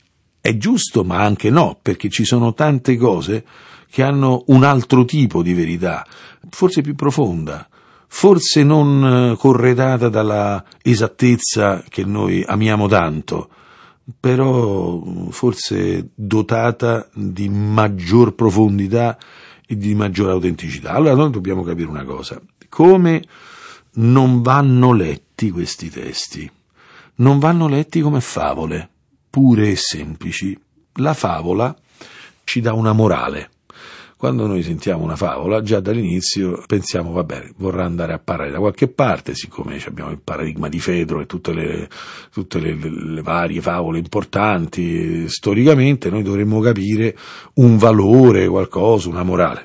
è 0.40 0.56
giusto, 0.56 1.04
ma 1.04 1.22
anche 1.22 1.50
no, 1.50 1.78
perché 1.80 2.08
ci 2.08 2.24
sono 2.24 2.54
tante 2.54 2.96
cose 2.96 3.44
che 3.90 4.02
hanno 4.02 4.44
un 4.46 4.64
altro 4.64 5.04
tipo 5.04 5.42
di 5.42 5.52
verità, 5.52 6.06
forse 6.48 6.80
più 6.80 6.94
profonda, 6.94 7.68
forse 8.06 8.62
non 8.62 9.32
eh, 9.32 9.36
corredata 9.36 10.08
dalla 10.08 10.64
esattezza 10.82 11.82
che 11.88 12.04
noi 12.04 12.42
amiamo 12.46 12.88
tanto, 12.88 13.50
però 14.18 15.02
forse 15.30 16.10
dotata 16.14 17.08
di 17.12 17.48
maggior 17.48 18.34
profondità 18.34 19.18
e 19.66 19.76
di 19.76 19.94
maggior 19.94 20.30
autenticità. 20.30 20.92
Allora 20.92 21.14
noi 21.14 21.30
dobbiamo 21.30 21.62
capire 21.62 21.88
una 21.88 22.04
cosa, 22.04 22.40
come 22.68 23.22
non 23.94 24.42
vanno 24.42 24.92
letti 24.92 25.50
questi 25.50 25.90
testi? 25.90 26.50
Non 27.16 27.38
vanno 27.38 27.68
letti 27.68 28.00
come 28.00 28.20
favole, 28.20 28.88
pure 29.30 29.70
e 29.70 29.76
semplici. 29.76 30.58
La 30.94 31.14
favola 31.14 31.74
ci 32.44 32.60
dà 32.60 32.74
una 32.74 32.92
morale 32.92 33.50
quando 34.20 34.46
noi 34.46 34.62
sentiamo 34.62 35.02
una 35.02 35.16
favola, 35.16 35.62
già 35.62 35.80
dall'inizio 35.80 36.62
pensiamo, 36.66 37.10
va 37.10 37.24
bene, 37.24 37.54
vorrà 37.56 37.86
andare 37.86 38.12
a 38.12 38.18
parlare 38.18 38.50
da 38.50 38.58
qualche 38.58 38.86
parte, 38.86 39.34
siccome 39.34 39.82
abbiamo 39.86 40.10
il 40.10 40.20
paradigma 40.22 40.68
di 40.68 40.78
Fedro 40.78 41.22
e 41.22 41.26
tutte 41.26 41.54
le, 41.54 41.88
tutte 42.30 42.60
le, 42.60 42.74
le 42.74 43.22
varie 43.22 43.62
favole 43.62 43.96
importanti, 43.96 45.26
storicamente 45.26 46.10
noi 46.10 46.22
dovremmo 46.22 46.60
capire 46.60 47.16
un 47.54 47.78
valore, 47.78 48.46
qualcosa, 48.46 49.08
una 49.08 49.22
morale. 49.22 49.64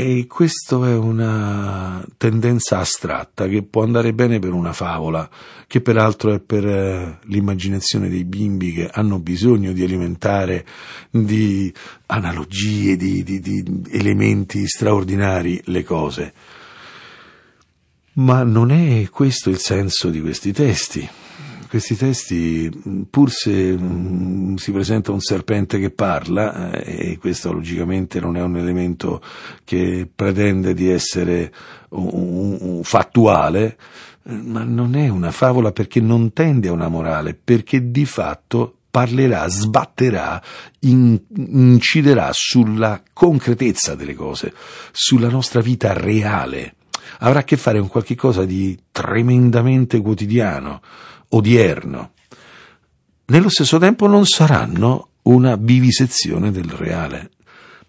E 0.00 0.28
questo 0.28 0.84
è 0.84 0.94
una 0.94 2.06
tendenza 2.18 2.78
astratta 2.78 3.48
che 3.48 3.64
può 3.64 3.82
andare 3.82 4.12
bene 4.12 4.38
per 4.38 4.52
una 4.52 4.72
favola, 4.72 5.28
che 5.66 5.80
peraltro 5.80 6.32
è 6.32 6.38
per 6.38 6.64
eh, 6.64 7.18
l'immaginazione 7.22 8.08
dei 8.08 8.22
bimbi 8.22 8.72
che 8.72 8.88
hanno 8.92 9.18
bisogno 9.18 9.72
di 9.72 9.82
alimentare 9.82 10.64
di 11.10 11.74
analogie, 12.06 12.96
di, 12.96 13.24
di, 13.24 13.40
di 13.40 13.82
elementi 13.90 14.68
straordinari 14.68 15.60
le 15.64 15.82
cose. 15.82 16.32
Ma 18.12 18.44
non 18.44 18.70
è 18.70 19.08
questo 19.08 19.50
il 19.50 19.58
senso 19.58 20.10
di 20.10 20.20
questi 20.20 20.52
testi 20.52 21.08
questi 21.68 21.96
testi, 21.96 23.06
pur 23.08 23.30
se 23.30 23.76
mh, 23.76 24.56
si 24.56 24.72
presenta 24.72 25.12
un 25.12 25.20
serpente 25.20 25.78
che 25.78 25.90
parla, 25.90 26.72
eh, 26.72 27.10
e 27.10 27.18
questo 27.18 27.52
logicamente 27.52 28.20
non 28.20 28.36
è 28.36 28.42
un 28.42 28.56
elemento 28.56 29.20
che 29.64 30.08
pretende 30.12 30.74
di 30.74 30.88
essere 30.90 31.52
un, 31.90 32.56
un, 32.60 32.82
fattuale, 32.82 33.76
eh, 34.24 34.32
ma 34.32 34.64
non 34.64 34.96
è 34.96 35.08
una 35.08 35.30
favola 35.30 35.70
perché 35.70 36.00
non 36.00 36.32
tende 36.32 36.68
a 36.68 36.72
una 36.72 36.88
morale, 36.88 37.34
perché 37.34 37.90
di 37.90 38.04
fatto 38.04 38.78
parlerà, 38.90 39.46
sbatterà, 39.48 40.42
in, 40.80 41.20
inciderà 41.36 42.30
sulla 42.32 43.02
concretezza 43.12 43.94
delle 43.94 44.14
cose, 44.14 44.52
sulla 44.90 45.28
nostra 45.28 45.60
vita 45.60 45.92
reale. 45.92 46.74
Avrà 47.20 47.40
a 47.40 47.44
che 47.44 47.56
fare 47.56 47.78
con 47.78 47.88
qualcosa 47.88 48.44
di 48.44 48.78
tremendamente 48.90 50.00
quotidiano, 50.00 50.80
odierno. 51.28 52.12
Nello 53.26 53.48
stesso 53.48 53.78
tempo 53.78 54.06
non 54.06 54.24
saranno 54.24 55.08
una 55.22 55.56
vivisezione 55.56 56.50
del 56.50 56.70
reale, 56.70 57.30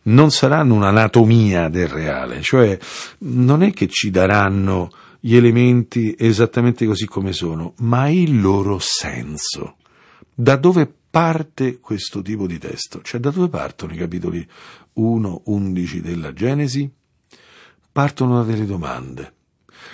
non 0.04 0.32
saranno 0.32 0.74
un'anatomia 0.76 1.70
del 1.70 1.88
reale, 1.88 2.42
cioè 2.42 2.78
non 3.20 3.64
è 3.64 3.72
che 3.72 3.88
ci 3.88 4.10
daranno 4.10 4.92
gli 5.20 5.36
elementi 5.36 6.16
esattamente 6.18 6.86
così 6.86 7.06
come 7.06 7.34
sono, 7.34 7.74
ma 7.78 8.10
il 8.10 8.40
loro 8.40 8.80
senso. 8.80 9.78
Da 10.34 10.56
dove 10.56 10.92
parte 11.10 11.80
questo 11.80 12.22
tipo 12.22 12.48
di 12.48 12.58
testo? 12.58 13.02
Cioè 13.02 13.20
da 13.20 13.32
dove 13.32 13.50
partono 13.50 13.94
i 13.94 13.98
capitoli 13.98 14.46
1-11 14.98 15.98
della 16.00 16.34
Genesi? 16.34 16.90
Partono 17.92 18.38
da 18.38 18.44
delle 18.44 18.66
domande. 18.66 19.34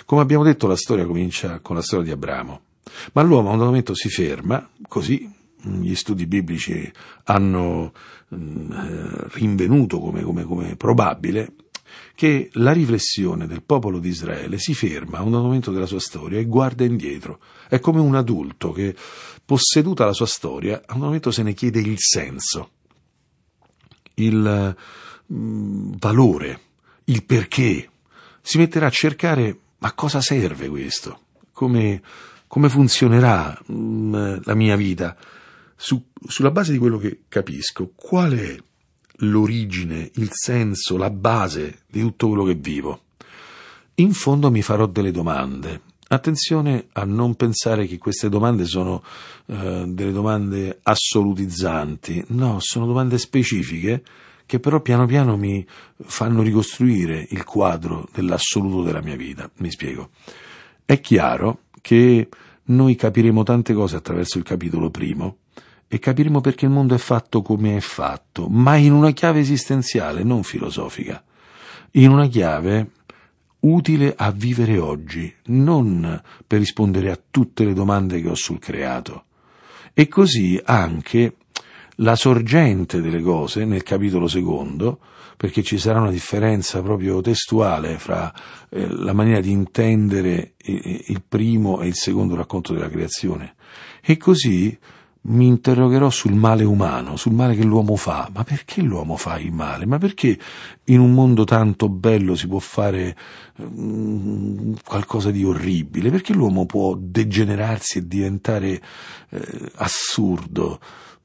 Come 0.04 0.22
abbiamo 0.22 0.44
detto, 0.44 0.66
la 0.66 0.76
storia 0.76 1.06
comincia 1.06 1.60
con 1.60 1.76
la 1.76 1.82
storia 1.82 2.06
di 2.06 2.12
Abramo. 2.12 2.60
Ma 3.12 3.22
l'uomo 3.22 3.50
a 3.50 3.54
un 3.54 3.58
momento 3.58 3.94
si 3.94 4.08
ferma, 4.08 4.68
così 4.88 5.32
gli 5.62 5.94
studi 5.94 6.26
biblici 6.26 6.90
hanno 7.24 7.92
mm, 8.34 8.72
eh, 8.72 9.28
rinvenuto 9.32 9.98
come, 9.98 10.22
come, 10.22 10.44
come 10.44 10.76
probabile 10.76 11.52
che 12.14 12.50
la 12.54 12.72
riflessione 12.72 13.46
del 13.46 13.62
popolo 13.62 13.98
di 13.98 14.08
Israele 14.08 14.58
si 14.58 14.74
ferma 14.74 15.18
a 15.18 15.22
un 15.22 15.32
momento 15.32 15.70
della 15.70 15.86
sua 15.86 16.00
storia 16.00 16.38
e 16.38 16.46
guarda 16.46 16.84
indietro. 16.84 17.40
È 17.68 17.78
come 17.78 18.00
un 18.00 18.14
adulto 18.14 18.72
che, 18.72 18.94
posseduta 19.44 20.04
la 20.04 20.12
sua 20.12 20.26
storia, 20.26 20.82
a 20.84 20.94
un 20.94 21.00
momento 21.00 21.30
se 21.30 21.42
ne 21.42 21.52
chiede 21.52 21.80
il 21.80 21.96
senso, 21.98 22.70
il 24.14 24.76
mm, 25.32 25.92
valore, 25.98 26.60
il 27.04 27.24
perché. 27.24 27.90
Si 28.40 28.58
metterà 28.58 28.86
a 28.86 28.90
cercare 28.90 29.58
ma 29.78 29.92
cosa 29.92 30.20
serve 30.20 30.68
questo? 30.68 31.20
Come 31.52 32.00
come 32.46 32.68
funzionerà 32.68 33.58
mh, 33.66 33.74
mm, 33.74 34.36
la 34.44 34.54
mia 34.54 34.76
vita, 34.76 35.16
su, 35.76 36.02
sulla 36.26 36.50
base 36.50 36.72
di 36.72 36.78
quello 36.78 36.98
che 36.98 37.22
capisco, 37.28 37.92
qual 37.94 38.32
è 38.32 38.56
l'origine, 39.20 40.10
il 40.14 40.28
senso, 40.32 40.96
la 40.96 41.10
base 41.10 41.80
di 41.86 42.00
tutto 42.00 42.28
quello 42.28 42.44
che 42.44 42.54
vivo. 42.54 43.02
In 43.96 44.12
fondo 44.12 44.50
mi 44.50 44.62
farò 44.62 44.86
delle 44.86 45.10
domande. 45.10 45.80
Attenzione 46.08 46.86
a 46.92 47.04
non 47.04 47.34
pensare 47.34 47.86
che 47.86 47.98
queste 47.98 48.28
domande 48.28 48.64
sono 48.64 49.02
eh, 49.46 49.84
delle 49.88 50.12
domande 50.12 50.78
assolutizzanti, 50.82 52.24
no, 52.28 52.58
sono 52.60 52.86
domande 52.86 53.18
specifiche 53.18 54.02
che 54.46 54.60
però 54.60 54.80
piano 54.80 55.06
piano 55.06 55.36
mi 55.36 55.66
fanno 56.04 56.42
ricostruire 56.42 57.26
il 57.30 57.42
quadro 57.42 58.08
dell'assoluto 58.12 58.84
della 58.84 59.02
mia 59.02 59.16
vita. 59.16 59.50
Mi 59.56 59.70
spiego. 59.70 60.10
È 60.84 61.00
chiaro 61.00 61.62
che 61.86 62.28
noi 62.64 62.96
capiremo 62.96 63.44
tante 63.44 63.72
cose 63.72 63.94
attraverso 63.94 64.38
il 64.38 64.44
capitolo 64.44 64.90
primo 64.90 65.36
e 65.86 66.00
capiremo 66.00 66.40
perché 66.40 66.64
il 66.64 66.72
mondo 66.72 66.96
è 66.96 66.98
fatto 66.98 67.42
come 67.42 67.76
è 67.76 67.80
fatto, 67.80 68.48
ma 68.48 68.74
in 68.74 68.90
una 68.90 69.12
chiave 69.12 69.38
esistenziale, 69.38 70.24
non 70.24 70.42
filosofica, 70.42 71.22
in 71.92 72.10
una 72.10 72.26
chiave 72.26 72.90
utile 73.60 74.14
a 74.16 74.32
vivere 74.32 74.78
oggi, 74.78 75.32
non 75.44 76.20
per 76.44 76.58
rispondere 76.58 77.12
a 77.12 77.20
tutte 77.30 77.64
le 77.64 77.72
domande 77.72 78.20
che 78.20 78.30
ho 78.30 78.34
sul 78.34 78.58
creato. 78.58 79.26
E 79.94 80.08
così 80.08 80.60
anche 80.64 81.36
la 81.96 82.14
sorgente 82.14 83.00
delle 83.00 83.22
cose 83.22 83.64
nel 83.64 83.82
capitolo 83.82 84.28
secondo 84.28 84.98
perché 85.36 85.62
ci 85.62 85.78
sarà 85.78 86.00
una 86.00 86.10
differenza 86.10 86.82
proprio 86.82 87.20
testuale 87.20 87.98
fra 87.98 88.32
eh, 88.70 88.88
la 88.88 89.12
maniera 89.12 89.40
di 89.40 89.50
intendere 89.50 90.54
il, 90.64 91.04
il 91.08 91.22
primo 91.26 91.80
e 91.80 91.88
il 91.88 91.94
secondo 91.94 92.34
racconto 92.34 92.72
della 92.72 92.88
creazione. 92.88 93.54
E 94.02 94.16
così 94.16 94.76
mi 95.28 95.46
interrogherò 95.46 96.08
sul 96.08 96.34
male 96.34 96.64
umano, 96.64 97.16
sul 97.16 97.32
male 97.32 97.54
che 97.54 97.64
l'uomo 97.64 97.96
fa. 97.96 98.30
Ma 98.32 98.44
perché 98.44 98.80
l'uomo 98.80 99.16
fa 99.16 99.38
il 99.38 99.52
male? 99.52 99.84
Ma 99.84 99.98
perché 99.98 100.38
in 100.84 101.00
un 101.00 101.12
mondo 101.12 101.44
tanto 101.44 101.88
bello 101.88 102.34
si 102.34 102.46
può 102.46 102.60
fare 102.60 103.16
um, 103.56 104.74
qualcosa 104.84 105.30
di 105.30 105.44
orribile? 105.44 106.10
Perché 106.10 106.32
l'uomo 106.32 106.64
può 106.64 106.94
degenerarsi 106.96 107.98
e 107.98 108.06
diventare 108.06 108.80
eh, 109.30 109.70
assurdo? 109.74 110.78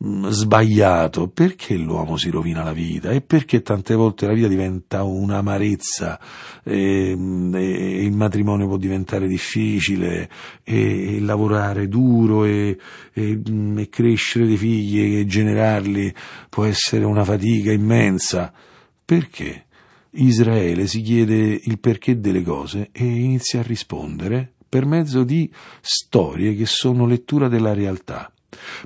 Mm, 0.03 0.29
sbagliato, 0.29 1.27
perché 1.27 1.75
l'uomo 1.77 2.17
si 2.17 2.31
rovina 2.31 2.63
la 2.63 2.73
vita 2.73 3.11
e 3.11 3.21
perché 3.21 3.61
tante 3.61 3.93
volte 3.93 4.25
la 4.25 4.33
vita 4.33 4.47
diventa 4.47 5.03
un'amarezza 5.03 6.19
e, 6.63 7.13
mm, 7.15 7.53
e 7.53 8.03
il 8.03 8.11
matrimonio 8.11 8.65
può 8.65 8.77
diventare 8.77 9.27
difficile 9.27 10.27
e, 10.63 11.17
e 11.17 11.19
lavorare 11.19 11.87
duro 11.87 12.45
e, 12.45 12.75
mm, 13.19 13.77
e, 13.77 13.89
crescere 13.89 14.47
dei 14.47 14.57
figli 14.57 15.19
e 15.19 15.25
generarli 15.27 16.11
può 16.49 16.63
essere 16.65 17.05
una 17.05 17.23
fatica 17.23 17.71
immensa. 17.71 18.51
Perché? 19.05 19.65
Israele 20.13 20.87
si 20.87 21.01
chiede 21.01 21.59
il 21.63 21.79
perché 21.79 22.19
delle 22.19 22.41
cose 22.41 22.89
e 22.91 23.05
inizia 23.05 23.59
a 23.59 23.63
rispondere 23.63 24.51
per 24.67 24.85
mezzo 24.85 25.23
di 25.23 25.49
storie 25.79 26.55
che 26.55 26.65
sono 26.65 27.05
lettura 27.05 27.47
della 27.47 27.73
realtà 27.73 28.31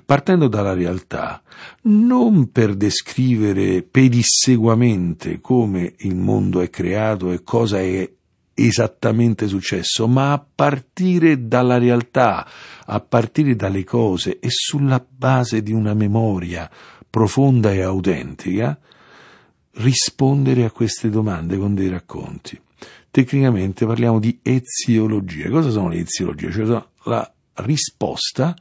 partendo 0.04 0.47
dalla 0.47 0.73
realtà, 0.73 1.41
non 1.84 2.51
per 2.51 2.75
descrivere 2.75 3.82
pedisseguamente 3.84 5.41
come 5.41 5.93
il 5.99 6.15
mondo 6.15 6.62
è 6.62 6.69
creato 6.69 7.32
e 7.32 7.43
cosa 7.43 7.80
è 7.80 8.10
esattamente 8.54 9.47
successo, 9.47 10.08
ma 10.08 10.32
a 10.32 10.45
partire 10.56 11.47
dalla 11.47 11.78
realtà, 11.78 12.47
a 12.86 12.99
partire 13.01 13.56
dalle 13.56 13.84
cose 13.84 14.39
e 14.39 14.47
sulla 14.49 15.06
base 15.08 15.62
di 15.62 15.73
una 15.73 15.93
memoria 15.93 16.69
profonda 17.10 17.71
e 17.73 17.82
autentica, 17.82 18.80
rispondere 19.78 20.63
a 20.63 20.71
queste 20.71 21.10
domande 21.10 21.58
con 21.58 21.75
dei 21.75 21.89
racconti. 21.89 22.60
Tecnicamente 23.12 23.86
parliamo 23.86 24.19
di 24.19 24.39
eziologia. 24.41 25.49
Cosa 25.49 25.69
sono 25.69 25.89
le 25.89 25.99
eziologie? 25.99 26.51
Cioè 26.51 26.84
la 27.04 27.34
risposta 27.56 28.56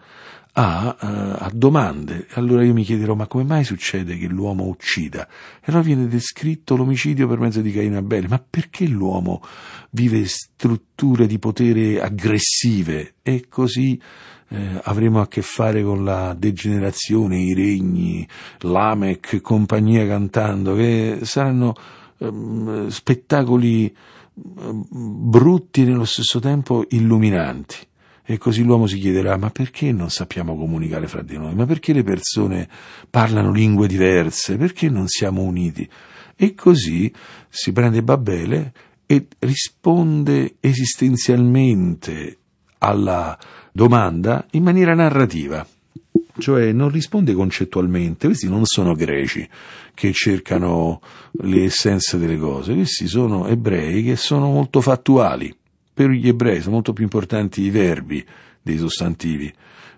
a, 0.56 0.96
uh, 1.00 1.06
a, 1.44 1.50
domande. 1.52 2.26
Allora 2.32 2.64
io 2.64 2.72
mi 2.72 2.84
chiederò: 2.84 3.14
ma 3.14 3.26
come 3.26 3.44
mai 3.44 3.64
succede 3.64 4.16
che 4.16 4.26
l'uomo 4.26 4.66
uccida? 4.66 5.26
E 5.26 5.64
allora 5.66 5.82
viene 5.82 6.06
descritto 6.06 6.76
l'omicidio 6.76 7.26
per 7.26 7.38
mezzo 7.38 7.60
di 7.60 7.72
Caino 7.72 7.96
e 7.96 7.98
Abele. 7.98 8.28
Ma 8.28 8.44
perché 8.48 8.86
l'uomo 8.86 9.42
vive 9.90 10.24
strutture 10.26 11.26
di 11.26 11.38
potere 11.38 12.00
aggressive? 12.00 13.14
E 13.22 13.46
così 13.48 14.00
eh, 14.48 14.80
avremo 14.84 15.20
a 15.20 15.26
che 15.26 15.42
fare 15.42 15.82
con 15.82 16.04
la 16.04 16.34
degenerazione, 16.34 17.38
i 17.38 17.54
regni, 17.54 18.26
l'Amec, 18.60 19.40
compagnia 19.40 20.06
cantando, 20.06 20.74
che 20.76 21.18
saranno 21.22 21.74
um, 22.18 22.86
spettacoli 22.88 23.92
um, 24.34 24.86
brutti 24.88 25.82
e 25.82 25.86
nello 25.86 26.04
stesso 26.04 26.38
tempo 26.38 26.84
illuminanti. 26.90 27.76
E 28.26 28.38
così 28.38 28.62
l'uomo 28.62 28.86
si 28.86 28.98
chiederà, 28.98 29.36
ma 29.36 29.50
perché 29.50 29.92
non 29.92 30.08
sappiamo 30.08 30.56
comunicare 30.56 31.06
fra 31.08 31.22
di 31.22 31.36
noi? 31.36 31.54
Ma 31.54 31.66
perché 31.66 31.92
le 31.92 32.02
persone 32.02 32.68
parlano 33.10 33.52
lingue 33.52 33.86
diverse? 33.86 34.56
Perché 34.56 34.88
non 34.88 35.08
siamo 35.08 35.42
uniti? 35.42 35.88
E 36.34 36.54
così 36.54 37.12
si 37.48 37.72
prende 37.72 38.02
Babele 38.02 38.72
e 39.06 39.26
risponde 39.40 40.56
esistenzialmente 40.60 42.38
alla 42.78 43.38
domanda 43.72 44.46
in 44.52 44.62
maniera 44.62 44.94
narrativa, 44.94 45.66
cioè 46.38 46.72
non 46.72 46.88
risponde 46.88 47.34
concettualmente, 47.34 48.26
questi 48.26 48.48
non 48.48 48.62
sono 48.64 48.94
greci 48.94 49.48
che 49.94 50.12
cercano 50.12 51.00
le 51.32 51.64
essenze 51.64 52.18
delle 52.18 52.38
cose, 52.38 52.74
questi 52.74 53.06
sono 53.06 53.46
ebrei 53.46 54.02
che 54.02 54.16
sono 54.16 54.50
molto 54.50 54.80
fattuali, 54.80 55.54
per 55.94 56.10
gli 56.10 56.26
ebrei 56.28 56.60
sono 56.60 56.74
molto 56.74 56.92
più 56.92 57.04
importanti 57.04 57.62
i 57.62 57.70
verbi 57.70 58.24
dei 58.60 58.76
sostantivi. 58.76 59.52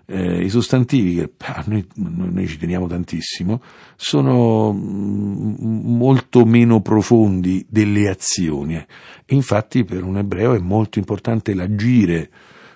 Eh, 0.09 0.43
I 0.43 0.49
sostantivi, 0.49 1.15
che 1.15 1.31
ah, 1.39 1.63
noi, 1.67 1.85
noi, 1.95 2.47
ci 2.47 2.57
teniamo 2.57 2.87
tantissimo, 2.87 3.61
sono 3.95 4.71
mm, 4.71 5.97
molto 5.97 6.45
meno 6.45 6.81
profondi 6.81 7.65
delle 7.67 8.07
azioni. 8.07 8.81
Infatti 9.25 9.83
per 9.83 10.03
un 10.03 10.17
ebreo 10.17 10.53
è 10.53 10.59
molto 10.59 10.99
importante 10.99 11.53
l'agire 11.53 12.29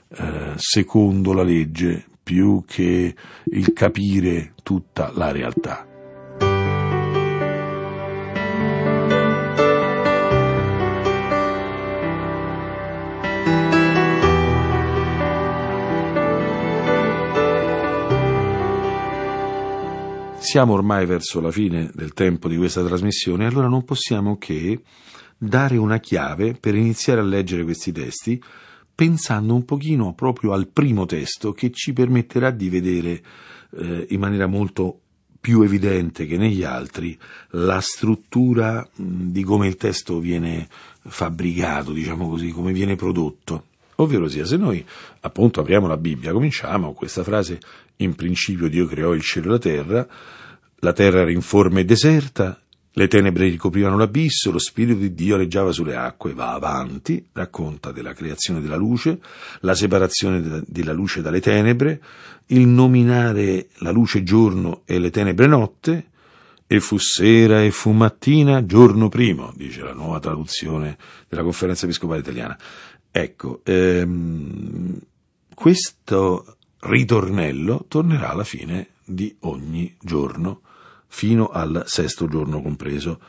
eh, 0.09 0.53
secondo 0.57 1.31
la 1.31 1.43
legge 1.43 2.05
più 2.21 2.63
che 2.65 3.15
il 3.43 3.73
capire 3.73 4.53
tutta 4.61 5.11
la 5.13 5.31
realtà. 5.31 5.90
Siamo 20.41 20.73
ormai 20.73 21.05
verso 21.05 21.39
la 21.39 21.51
fine 21.51 21.91
del 21.93 22.13
tempo 22.13 22.49
di 22.49 22.57
questa 22.57 22.83
trasmissione, 22.83 23.45
allora 23.45 23.67
non 23.67 23.85
possiamo 23.85 24.39
che 24.39 24.81
dare 25.37 25.77
una 25.77 25.99
chiave 25.99 26.55
per 26.59 26.73
iniziare 26.73 27.21
a 27.21 27.23
leggere 27.23 27.63
questi 27.63 27.91
testi 27.91 28.43
pensando 28.93 29.53
un 29.53 29.63
pochino 29.65 30.13
proprio 30.13 30.53
al 30.53 30.67
primo 30.67 31.05
testo 31.05 31.53
che 31.53 31.69
ci 31.69 31.93
permetterà 31.93 32.49
di 32.49 32.69
vedere 32.69 33.21
eh, 33.77 34.07
in 34.09 34.19
maniera 34.19 34.47
molto 34.47 34.99
più 35.39 35.61
evidente 35.61 36.25
che 36.25 36.37
negli 36.37 36.63
altri 36.63 37.15
la 37.51 37.79
struttura 37.79 38.85
di 38.95 39.43
come 39.43 39.67
il 39.67 39.75
testo 39.75 40.19
viene 40.19 40.67
fabbricato, 41.03 41.93
diciamo 41.93 42.27
così, 42.27 42.49
come 42.49 42.73
viene 42.73 42.95
prodotto. 42.95 43.65
Ovvero 43.97 44.27
sia, 44.27 44.45
se 44.45 44.57
noi 44.57 44.83
appunto 45.19 45.59
apriamo 45.59 45.85
la 45.85 45.97
Bibbia, 45.97 46.31
cominciamo 46.31 46.93
questa 46.93 47.23
frase 47.23 47.59
in 48.03 48.15
principio 48.15 48.67
Dio 48.67 48.85
creò 48.87 49.13
il 49.13 49.21
cielo 49.21 49.47
e 49.47 49.49
la 49.49 49.59
terra, 49.59 50.07
la 50.77 50.93
terra 50.93 51.21
era 51.21 51.31
informe 51.31 51.81
e 51.81 51.85
deserta, 51.85 52.61
le 52.93 53.07
tenebre 53.07 53.47
ricoprivano 53.47 53.95
l'abisso, 53.95 54.51
lo 54.51 54.59
Spirito 54.59 54.99
di 54.99 55.13
Dio 55.13 55.35
aleggiava 55.35 55.71
sulle 55.71 55.95
acque, 55.95 56.33
va 56.33 56.51
avanti, 56.51 57.25
racconta 57.31 57.91
della 57.91 58.13
creazione 58.13 58.59
della 58.59 58.75
luce, 58.75 59.19
la 59.61 59.75
separazione 59.75 60.63
della 60.65 60.91
luce 60.91 61.21
dalle 61.21 61.39
tenebre, 61.39 62.01
il 62.47 62.67
nominare 62.67 63.69
la 63.77 63.91
luce 63.91 64.23
giorno 64.23 64.81
e 64.85 64.99
le 64.99 65.09
tenebre 65.09 65.47
notte, 65.47 66.05
e 66.67 66.79
fu 66.79 66.97
sera 66.97 67.63
e 67.63 67.71
fu 67.71 67.91
mattina, 67.91 68.65
giorno 68.65 69.09
primo, 69.09 69.53
dice 69.55 69.83
la 69.83 69.93
nuova 69.93 70.19
traduzione 70.19 70.97
della 71.27 71.43
conferenza 71.43 71.85
episcopale 71.85 72.21
italiana. 72.21 72.57
Ecco, 73.11 73.61
ehm, 73.63 74.97
questo 75.53 76.57
ritornello 76.81 77.85
tornerà 77.87 78.29
alla 78.29 78.43
fine 78.43 78.89
di 79.03 79.35
ogni 79.41 79.95
giorno 79.99 80.61
fino 81.07 81.49
al 81.49 81.83
sesto 81.87 82.27
giorno 82.27 82.61
compreso, 82.61 83.19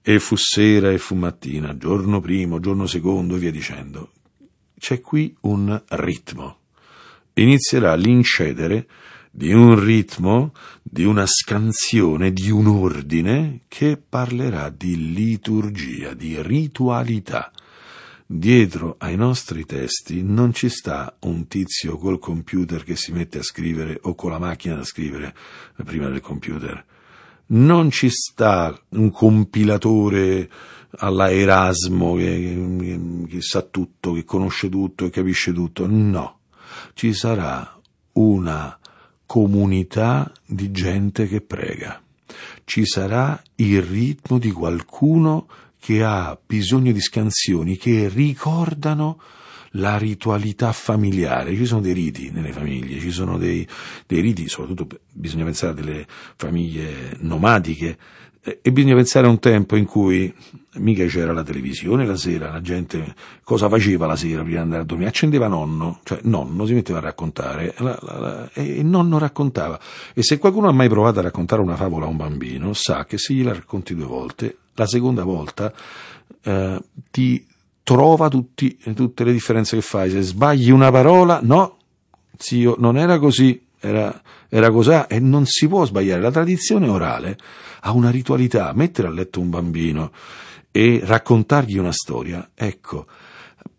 e 0.00 0.18
fu 0.18 0.36
sera 0.36 0.90
e 0.90 0.98
fu 0.98 1.14
mattina, 1.14 1.76
giorno 1.76 2.20
primo, 2.20 2.60
giorno 2.60 2.86
secondo 2.86 3.36
e 3.36 3.38
via 3.38 3.50
dicendo. 3.50 4.10
C'è 4.78 5.00
qui 5.00 5.34
un 5.40 5.82
ritmo. 5.88 6.58
Inizierà 7.34 7.94
l'incedere 7.94 8.86
di 9.30 9.52
un 9.52 9.82
ritmo, 9.82 10.52
di 10.82 11.04
una 11.04 11.24
scansione, 11.26 12.32
di 12.32 12.50
un 12.50 12.66
ordine 12.68 13.62
che 13.66 13.96
parlerà 13.96 14.68
di 14.68 15.12
liturgia, 15.12 16.14
di 16.14 16.40
ritualità. 16.40 17.50
Dietro 18.26 18.96
ai 18.98 19.16
nostri 19.16 19.64
testi 19.66 20.22
non 20.22 20.52
ci 20.54 20.68
sta 20.68 21.14
un 21.20 21.46
tizio 21.46 21.98
col 21.98 22.18
computer 22.18 22.82
che 22.82 22.96
si 22.96 23.12
mette 23.12 23.38
a 23.38 23.42
scrivere 23.42 23.98
o 24.02 24.14
con 24.14 24.30
la 24.30 24.38
macchina 24.38 24.76
da 24.76 24.84
scrivere 24.84 25.34
prima 25.84 26.08
del 26.08 26.20
computer 26.20 26.84
non 27.46 27.90
ci 27.90 28.08
sta 28.08 28.78
un 28.90 29.10
compilatore 29.10 30.48
alla 30.98 31.30
Erasmo 31.30 32.14
che, 32.14 32.76
che, 32.78 33.00
che, 33.28 33.40
sa 33.42 33.62
tutto, 33.62 34.12
che 34.12 34.24
conosce 34.24 34.68
tutto 34.68 35.04
e 35.04 35.10
capisce 35.10 35.52
tutto. 35.52 35.86
No, 35.86 36.38
ci 36.94 37.12
sarà 37.12 37.78
una 38.12 38.78
comunità 39.26 40.32
di 40.46 40.70
gente 40.70 41.26
che 41.26 41.40
prega. 41.40 42.00
Ci 42.64 42.86
sarà 42.86 43.40
il 43.56 43.82
ritmo 43.82 44.38
di 44.38 44.50
qualcuno 44.50 45.46
che 45.46 45.63
ha 46.02 46.38
bisogno 46.44 46.92
di 46.92 47.00
scansioni 47.00 47.76
che 47.76 48.08
ricordano 48.12 49.20
la 49.76 49.98
ritualità 49.98 50.72
familiare, 50.72 51.54
ci 51.56 51.66
sono 51.66 51.80
dei 51.80 51.92
riti 51.92 52.30
nelle 52.30 52.52
famiglie, 52.52 53.00
ci 53.00 53.10
sono 53.10 53.38
dei, 53.38 53.66
dei 54.06 54.20
riti, 54.20 54.48
soprattutto 54.48 55.00
bisogna 55.12 55.44
pensare 55.44 55.72
a 55.72 55.74
delle 55.74 56.06
famiglie 56.36 57.16
nomadiche, 57.20 57.98
e 58.60 58.72
bisogna 58.72 58.94
pensare 58.94 59.26
a 59.26 59.30
un 59.30 59.38
tempo 59.38 59.74
in 59.74 59.86
cui 59.86 60.32
mica 60.74 61.06
c'era 61.06 61.32
la 61.32 61.42
televisione 61.42 62.04
la 62.04 62.16
sera, 62.16 62.50
la 62.50 62.60
gente 62.60 63.14
cosa 63.42 63.70
faceva 63.70 64.06
la 64.06 64.16
sera 64.16 64.42
prima 64.42 64.58
di 64.58 64.62
andare 64.62 64.82
a 64.82 64.84
dormire? 64.84 65.08
Accendeva 65.08 65.48
nonno, 65.48 66.00
cioè 66.04 66.18
nonno 66.24 66.66
si 66.66 66.74
metteva 66.74 66.98
a 66.98 67.02
raccontare 67.02 67.74
la, 67.78 67.98
la, 68.02 68.18
la, 68.18 68.50
e 68.52 68.82
nonno 68.82 69.18
raccontava. 69.18 69.80
E 70.12 70.22
se 70.22 70.36
qualcuno 70.36 70.68
ha 70.68 70.72
mai 70.72 70.90
provato 70.90 71.20
a 71.20 71.22
raccontare 71.22 71.62
una 71.62 71.76
favola 71.76 72.04
a 72.04 72.08
un 72.08 72.16
bambino, 72.16 72.74
sa 72.74 73.06
che 73.06 73.16
se 73.16 73.32
gliela 73.32 73.54
racconti 73.54 73.94
due 73.94 74.04
volte, 74.04 74.56
la 74.74 74.86
seconda 74.86 75.24
volta 75.24 75.72
eh, 76.42 76.80
ti 77.10 77.46
trova 77.82 78.28
tutti, 78.28 78.78
tutte 78.94 79.24
le 79.24 79.32
differenze 79.32 79.76
che 79.76 79.82
fai. 79.82 80.10
Se 80.10 80.22
sbagli 80.22 80.70
una 80.70 80.90
parola, 80.90 81.40
no, 81.42 81.78
zio, 82.36 82.76
non 82.78 82.96
era 82.96 83.18
così, 83.18 83.62
era, 83.78 84.22
era 84.48 84.70
così 84.70 84.98
e 85.08 85.20
non 85.20 85.46
si 85.46 85.68
può 85.68 85.84
sbagliare. 85.84 86.20
La 86.20 86.30
tradizione 86.30 86.88
orale 86.88 87.38
ha 87.80 87.92
una 87.92 88.10
ritualità, 88.10 88.72
mettere 88.74 89.08
a 89.08 89.10
letto 89.10 89.40
un 89.40 89.50
bambino 89.50 90.12
e 90.70 91.00
raccontargli 91.04 91.78
una 91.78 91.92
storia, 91.92 92.50
ecco, 92.54 93.06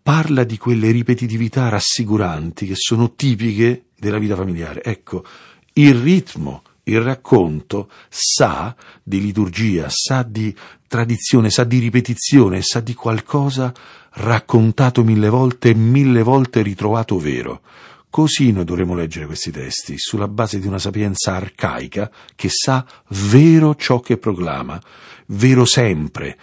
parla 0.02 0.44
di 0.44 0.58
quelle 0.58 0.92
ripetitività 0.92 1.68
rassicuranti 1.68 2.68
che 2.68 2.76
sono 2.76 3.16
tipiche 3.16 3.88
della 3.98 4.20
vita 4.20 4.36
familiare. 4.36 4.84
Ecco, 4.84 5.26
il 5.74 5.96
ritmo, 5.96 6.62
il 6.86 7.02
racconto 7.02 7.90
sa 8.10 8.76
di 9.02 9.22
liturgia, 9.22 9.88
sa 9.90 10.24
di 10.24 10.56
tradizione, 10.88 11.50
sa 11.50 11.64
di 11.64 11.80
ripetizione, 11.80 12.62
sa 12.62 12.80
di 12.80 12.94
qualcosa 12.94 13.74
raccontato 14.18 15.04
mille 15.04 15.30
volte 15.30 15.70
e 15.70 15.76
mille 15.76 16.22
volte 16.22 16.62
ritrovato 16.62 17.18
vero. 17.20 17.62
Così 18.10 18.52
noi 18.52 18.64
dovremo 18.64 18.96
leggere 18.96 19.26
questi 19.26 19.52
testi, 19.52 19.96
sulla 19.98 20.30
base 20.30 20.60
di 20.60 20.68
una 20.68 20.80
sapienza 20.80 21.36
arcaica 21.36 22.10
che 22.34 22.48
sa 22.50 22.86
vero 23.10 23.76
ciò 23.76 24.00
che 24.00 24.18
proclama, 24.18 24.82
vero 25.28 25.66
sempre, 25.66 26.38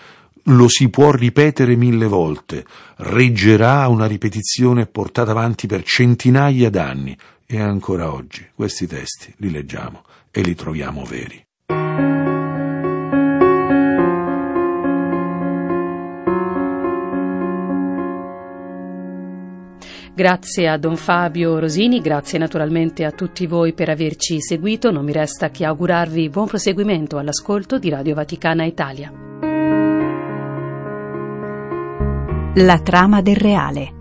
lo 0.46 0.68
si 0.68 0.90
può 0.90 1.12
ripetere 1.12 1.76
mille 1.76 2.06
volte, 2.06 2.66
reggerà 2.96 3.88
una 3.88 4.06
ripetizione 4.06 4.86
portata 4.86 5.30
avanti 5.30 5.66
per 5.66 5.82
centinaia 5.82 6.68
d'anni 6.68 7.16
e 7.46 7.60
ancora 7.60 8.12
oggi 8.12 8.46
questi 8.54 8.86
testi 8.86 9.32
li 9.38 9.50
leggiamo 9.50 10.02
e 10.32 10.40
li 10.40 10.54
troviamo 10.54 11.04
veri. 11.04 11.46
Grazie 20.14 20.68
a 20.68 20.76
Don 20.76 20.96
Fabio 20.96 21.58
Rosini, 21.58 22.00
grazie 22.00 22.38
naturalmente 22.38 23.04
a 23.04 23.12
tutti 23.12 23.46
voi 23.46 23.72
per 23.72 23.88
averci 23.88 24.42
seguito. 24.42 24.90
Non 24.90 25.04
mi 25.04 25.12
resta 25.12 25.50
che 25.50 25.64
augurarvi 25.64 26.28
buon 26.28 26.48
proseguimento 26.48 27.16
all'ascolto 27.16 27.78
di 27.78 27.88
Radio 27.88 28.14
Vaticana 28.14 28.64
Italia. 28.64 29.10
La 32.56 32.78
trama 32.80 33.22
del 33.22 33.36
reale. 33.36 34.00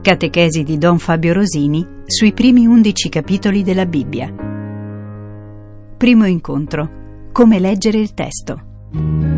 Catechesi 0.00 0.62
di 0.62 0.78
Don 0.78 0.98
Fabio 0.98 1.34
Rosini 1.34 1.86
sui 2.06 2.32
primi 2.32 2.64
undici 2.64 3.10
capitoli 3.10 3.62
della 3.62 3.84
Bibbia. 3.84 4.45
Primo 5.96 6.26
incontro. 6.26 7.30
Come 7.32 7.58
leggere 7.58 7.96
il 7.96 8.12
testo. 8.12 9.35